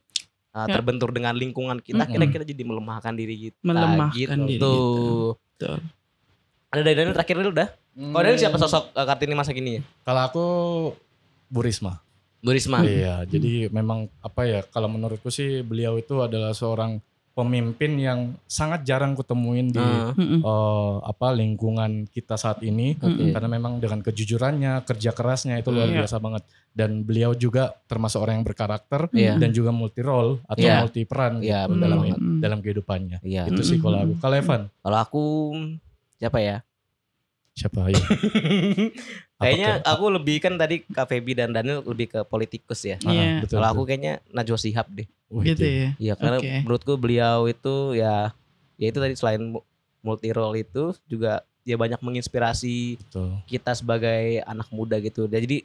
uh, 0.52 0.66
Ya. 0.68 0.74
terbentur 0.76 1.12
dengan 1.12 1.36
lingkungan 1.36 1.78
kita 1.78 2.04
kita 2.08 2.44
jadi 2.44 2.64
melemahkan 2.64 3.12
diri 3.14 3.48
kita 3.48 3.58
Melemahkan 3.62 4.16
gitu. 4.16 4.48
diri 4.48 4.58
kita. 4.58 4.68
Betul. 5.58 5.78
ada 6.68 6.80
dari 6.84 6.96
Daniel 7.00 7.16
terakhir 7.16 7.36
dulu 7.40 7.52
dah 7.56 7.68
kalau 7.96 8.22
Daniel 8.22 8.40
siapa 8.40 8.56
sosok 8.60 8.92
uh, 8.92 9.06
Kartini 9.08 9.32
masa 9.32 9.56
kini 9.56 9.80
ya? 9.80 9.82
Kalau 10.04 10.22
aku 10.24 10.44
Bu 11.48 11.60
Risma. 11.64 12.00
Bu 12.38 12.52
Risma. 12.52 12.84
Iya, 12.84 13.24
jadi 13.24 13.66
memang 13.72 14.06
apa 14.20 14.44
ya 14.44 14.60
kalau 14.68 14.86
menurutku 14.86 15.28
sih 15.28 15.64
beliau 15.64 15.96
itu 15.96 16.20
adalah 16.22 16.52
seorang 16.52 17.00
pemimpin 17.38 17.94
yang 17.94 18.20
sangat 18.44 18.82
jarang 18.82 19.14
kutemuin 19.14 19.70
di 19.70 19.78
Mm-mm. 19.78 20.42
eh, 20.42 20.94
apa 21.06 21.30
lingkungan 21.30 22.10
kita 22.10 22.34
saat 22.34 22.58
ini 22.60 22.98
Oke. 22.98 23.30
karena 23.30 23.46
memang 23.46 23.78
dengan 23.78 24.02
kejujurannya, 24.02 24.82
kerja 24.82 25.14
kerasnya 25.14 25.62
itu 25.62 25.70
luar 25.70 25.86
Iya. 25.86 26.02
biasa 26.02 26.18
banget 26.18 26.42
dan 26.74 27.06
beliau 27.06 27.30
juga 27.32 27.78
termasuk 27.86 28.18
orang 28.18 28.42
yang 28.42 28.46
berkarakter 28.46 29.06
Iya. 29.14 29.38
dan 29.38 29.54
juga 29.54 29.70
multi 29.70 30.02
role 30.02 30.42
atau 30.44 30.66
Iya. 30.66 30.82
multi 30.82 31.00
peran 31.06 31.38
Iya, 31.38 31.70
gitu 31.70 31.78
dalam 31.78 31.98
dalam 32.42 32.58
kehidupannya. 32.58 33.22
iya 33.22 33.46
Itu 33.46 33.62
sih 33.62 33.78
kalau 33.78 34.02
aku. 34.02 34.12
Kalau 34.18 34.34
Evan 34.34 34.62
kalau 34.82 34.98
aku 34.98 35.22
siapa 36.18 36.42
ya 36.42 36.56
siapa 37.54 37.90
ya? 37.90 37.98
Kayaknya 39.38 39.70
aku 39.86 40.04
lebih 40.10 40.36
kan 40.38 40.54
tadi 40.54 40.82
Kak 40.82 41.06
Feby 41.06 41.32
dan 41.32 41.54
Daniel 41.54 41.78
lebih 41.80 42.10
ke 42.10 42.20
politikus 42.22 42.82
ya. 42.82 42.98
Ah, 43.00 43.08
Iya. 43.08 43.26
betul, 43.38 43.56
Kalau 43.56 43.68
aku 43.70 43.82
kayaknya 43.86 44.18
Najwa 44.28 44.58
Shihab 44.58 44.90
deh. 44.90 45.06
Gitu 45.30 45.62
ya. 45.62 45.88
Iya 45.94 46.12
karena 46.14 46.38
Oke. 46.38 46.54
menurutku 46.62 46.94
beliau 46.94 47.46
itu 47.46 47.94
ya 47.94 48.34
ya 48.74 48.86
itu 48.88 48.98
tadi 48.98 49.14
selain 49.14 49.42
mu- 49.44 49.62
multi 50.00 50.30
role 50.30 50.58
itu 50.58 50.90
juga 51.04 51.40
dia 51.62 51.76
banyak 51.76 52.00
menginspirasi 52.00 52.98
betul. 52.98 53.38
kita 53.44 53.74
sebagai 53.74 54.42
anak 54.42 54.66
muda 54.68 54.98
gitu. 54.98 55.24
Jadi 55.24 55.62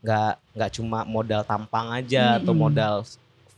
nggak 0.00 0.56
nggak 0.56 0.70
cuma 0.72 1.04
modal 1.04 1.44
tampang 1.44 1.92
aja 1.92 2.40
atau 2.40 2.56
Mm-mm. 2.56 2.62
modal 2.62 3.04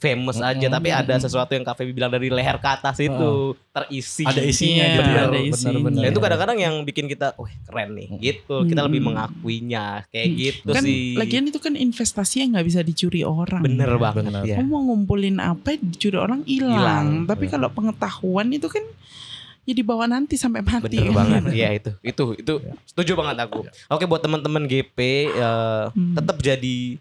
famous 0.02 0.36
aja 0.36 0.58
Mm-mm. 0.58 0.74
tapi 0.74 0.90
ada 0.90 1.14
sesuatu 1.16 1.48
yang 1.48 1.62
Kak 1.62 1.78
Feby 1.78 1.94
bilang 1.94 2.10
dari 2.10 2.26
leher 2.26 2.58
ke 2.58 2.66
atas 2.66 2.98
itu 2.98 3.30
terisi. 3.70 4.26
Ada 4.26 4.42
isinya 4.42 4.82
Iya, 4.82 4.92
gitu 4.92 5.08
ya. 5.08 5.22
ada 5.24 5.38
isinya. 5.40 6.02
Itu 6.04 6.18
kadang-kadang 6.18 6.58
yang 6.58 6.74
bikin 6.82 7.06
kita, 7.06 7.32
wah 7.34 7.46
keren 7.62 7.94
nih, 7.94 8.08
gitu. 8.18 8.66
Kita 8.66 8.82
lebih 8.82 8.98
Mm. 8.98 9.06
mengakuinya, 9.08 9.86
kayak 10.08 10.26
Mm. 10.26 10.36
gitu 10.36 10.70
Kan 10.72 10.82
sih. 10.82 11.14
lagian 11.14 11.44
itu 11.46 11.56
kan 11.56 11.72
investasi 11.72 12.42
yang 12.42 12.48
nggak 12.52 12.66
bisa 12.66 12.80
dicuri 12.80 13.22
orang. 13.22 13.62
Bener 13.62 13.86
ya. 13.88 13.96
banget 13.96 14.24
Bener. 14.26 14.42
ya. 14.42 14.56
Kamu 14.58 14.68
mau 14.68 14.82
ngumpulin 14.84 15.38
apa 15.38 15.78
dicuri 15.78 16.16
orang 16.16 16.42
hilang. 16.42 17.24
Tapi 17.24 17.46
ya. 17.46 17.50
kalau 17.52 17.70
pengetahuan 17.70 18.50
itu 18.50 18.66
kan 18.66 18.82
ya 19.62 19.72
dibawa 19.72 20.04
nanti 20.04 20.34
sampai 20.34 20.58
mati. 20.60 20.98
Bener 20.98 21.14
banget. 21.14 21.42
Iya 21.54 21.68
itu. 21.72 21.90
Itu 22.02 22.24
itu 22.34 22.54
Ya. 22.58 22.74
setuju 22.84 23.14
banget 23.14 23.38
aku. 23.40 23.62
Oke 23.88 24.04
buat 24.04 24.18
teman-teman 24.18 24.66
GP 24.66 24.98
eh, 25.28 25.84
Hmm. 25.88 26.14
tetap 26.14 26.36
jadi 26.38 26.98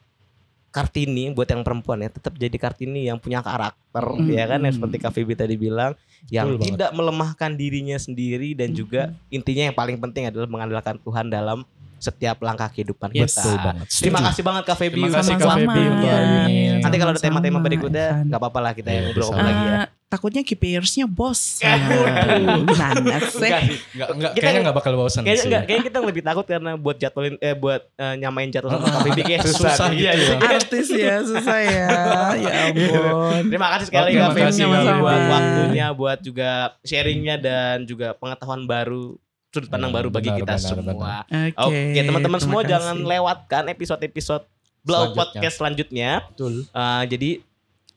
Kartini 0.71 1.29
buat 1.29 1.45
yang 1.45 1.61
perempuan 1.61 1.99
ya, 1.99 2.07
tetap 2.07 2.33
jadi 2.33 2.55
Kartini 2.55 3.05
yang 3.05 3.19
punya 3.19 3.39
karakter 3.39 3.77
Hmm. 4.01 4.23
ya 4.25 4.47
kan 4.47 4.57
yang 4.57 4.71
seperti 4.71 4.97
Kak 4.97 5.11
Vivi 5.11 5.35
tadi 5.35 5.55
bilang 5.55 5.91
yang 6.27 6.55
banget. 6.55 6.73
tidak 6.73 6.89
melemahkan 6.91 7.51
dirinya 7.53 7.99
sendiri 7.99 8.55
dan 8.55 8.71
juga 8.71 9.11
intinya 9.27 9.67
yang 9.67 9.75
paling 9.75 9.99
penting 9.99 10.31
adalah 10.31 10.47
mengandalkan 10.47 10.95
Tuhan 10.97 11.27
dalam 11.27 11.67
setiap 11.97 12.39
langkah 12.39 12.65
kehidupan 12.67 13.11
Yes. 13.11 13.35
kita. 13.35 13.41
Betul 13.43 13.57
banget. 13.61 13.85
Terima 13.93 14.19
kasih 14.23 14.41
banget 14.41 14.63
Kak 14.65 14.77
Feby. 14.79 14.95
Terima 14.97 15.17
kasih, 15.19 15.33
Kak. 15.35 15.53
Feby, 15.53 15.81
ini. 15.83 16.57
Nanti 16.79 16.95
kalau 16.97 17.11
ada 17.11 17.21
tema-tema 17.21 17.59
berikutnya 17.59 18.07
nggak 18.25 18.39
apa-apa 18.39 18.59
lah 18.59 18.71
kita 18.73 18.89
yang 18.89 19.03
ngobrol 19.05 19.29
lagi 19.35 19.63
ya. 19.67 20.00
Takutnya 20.11 20.43
KPRs-nya 20.43 21.07
bos. 21.07 21.39
Aduh, 21.63 22.67
Gimana 22.67 23.15
sih? 23.23 23.47
Enggak. 23.47 23.61
Enggak, 23.95 24.09
enggak, 24.11 24.31
Kita- 24.31 24.43
kayaknya 24.43 24.59
enggak 24.59 24.75
bakal 24.75 24.91
bosan 24.93 25.21
Kayaknya 25.23 25.39
sih. 25.39 25.47
enggak, 25.47 25.61
kayaknya 25.63 25.85
kita 25.87 25.99
lebih 26.03 26.21
takut 26.21 26.45
karena 26.45 26.71
buat 26.75 26.97
jadwalin 26.99 27.35
eh 27.39 27.55
buat 27.55 27.81
eh, 27.95 28.15
nyamain 28.19 28.51
jadwal 28.51 28.75
sama 28.75 28.85
Kak 28.85 29.01
Feby 29.01 29.21
kayak 29.23 29.41
susah. 29.47 29.71
Susah. 29.71 29.89
Iya, 29.89 30.11
gitu 30.11 30.19
iya. 30.21 30.35
ya. 30.35 30.49
Artis 30.51 30.87
ya 30.91 31.15
susah 31.23 31.57
ya. 31.57 31.87
Ya 32.35 32.51
ampun. 32.67 33.41
Terima 33.47 33.67
kasih 33.71 33.85
sekali 33.87 34.09
Oke, 34.11 34.19
Kak 34.37 34.51
sama-sama. 34.51 34.99
buat 34.99 35.21
waktunya, 35.25 35.87
buat 35.91 36.19
juga 36.19 36.49
sharingnya 36.81 37.35
dan 37.37 37.87
juga 37.87 38.11
pengetahuan 38.13 38.67
baru, 38.67 39.15
sudut 39.49 39.67
pandang 39.67 39.89
Hmm, 39.89 39.97
baru 39.97 40.09
bagi 40.09 40.27
benar, 40.27 40.39
kita 40.39 40.53
benar, 40.53 40.67
semua. 40.67 41.13
Oke, 41.23 41.51
Oke, 41.55 41.79
teman-teman 41.97 42.19
terima 42.35 42.43
semua 42.43 42.61
kasih. 42.61 42.69
jangan 42.69 42.95
lewatkan 42.99 43.63
episode-episode 43.69 44.43
Blow 44.81 44.97
Selanjutnya. 45.07 45.15
Podcast 45.15 45.55
selanjutnya. 45.55 46.09
Betul. 46.27 46.53
Eh, 46.65 47.03
jadi 47.07 47.29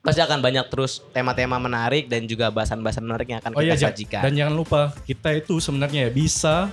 pasti 0.04 0.20
akan 0.20 0.38
banyak 0.38 0.68
terus 0.68 1.00
tema-tema 1.10 1.56
menarik 1.56 2.06
dan 2.06 2.22
juga 2.24 2.46
bahasan-bahasan 2.48 3.02
menarik 3.02 3.24
yang 3.26 3.40
akan 3.40 3.52
Oh 3.52 3.58
iya, 3.58 3.72
kita 3.72 3.80
Ja- 3.80 3.88
sajikan. 3.90 4.20
dan 4.20 4.32
jangan 4.34 4.54
lupa 4.54 4.80
kita 5.02 5.32
itu 5.32 5.56
sebenarnya 5.58 6.00
ya 6.02 6.10
bisa 6.10 6.68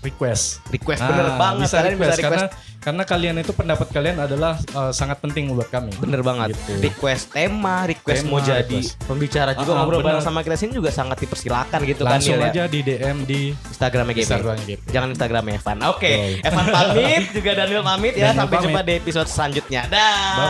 request. 0.00 0.64
request 0.68 1.00
Ah, 1.00 1.08
bener 1.08 1.28
banget 1.34 1.60
bisa 1.62 1.76
kalian 1.78 1.92
request, 1.94 2.08
bisa 2.10 2.16
request 2.18 2.24
karena 2.24 2.48
karena 2.78 3.02
kalian 3.02 3.36
itu 3.38 3.52
pendapat 3.54 3.88
kalian 3.88 4.16
adalah 4.18 4.60
uh, 4.72 4.92
sangat 4.92 5.16
penting 5.18 5.48
buat 5.50 5.64
kami. 5.66 5.88
bener 5.96 6.20
banget 6.20 6.52
Gitu. 6.52 6.72
request 6.82 7.32
tema 7.32 7.84
request 7.84 8.20
Tema, 8.20 8.28
mau 8.30 8.40
jadi 8.42 8.68
request. 8.76 9.00
pembicara 9.02 9.50
juga 9.52 9.70
Ah, 9.70 9.76
ngobrol 9.78 10.00
bareng 10.00 10.20
sama 10.20 10.40
kita 10.40 10.52
sini 10.54 10.72
juga 10.74 10.88
sangat 10.90 11.16
dipersilakan 11.18 11.80
gitu 11.82 12.00
Langsung 12.02 12.36
kan 12.38 12.40
Nil, 12.42 12.44
ya. 12.46 12.48
aja 12.50 12.64
di 12.66 12.78
DM 12.82 13.16
di 13.22 13.40
Instagramnya 13.52 14.14
GP 14.14 14.24
Instagram 14.26 14.56
GP. 14.62 14.80
jangan 14.88 15.08
Instagram 15.10 15.44
Evan 15.50 15.78
oke 15.86 16.00
Betul. 16.02 16.32
Evan 16.42 16.64
pamit 16.70 17.22
juga 17.36 17.50
Daniel 17.54 17.82
pamit 17.82 18.12
ya 18.14 18.20
Daniel 18.26 18.38
sampai 18.38 18.56
jumpa 18.58 18.80
di 18.82 18.92
episode 18.94 19.28
selanjutnya 19.30 19.80
dah 19.86 20.16
Bye 20.34 20.48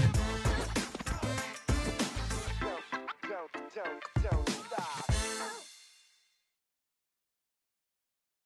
bye. 0.00 0.29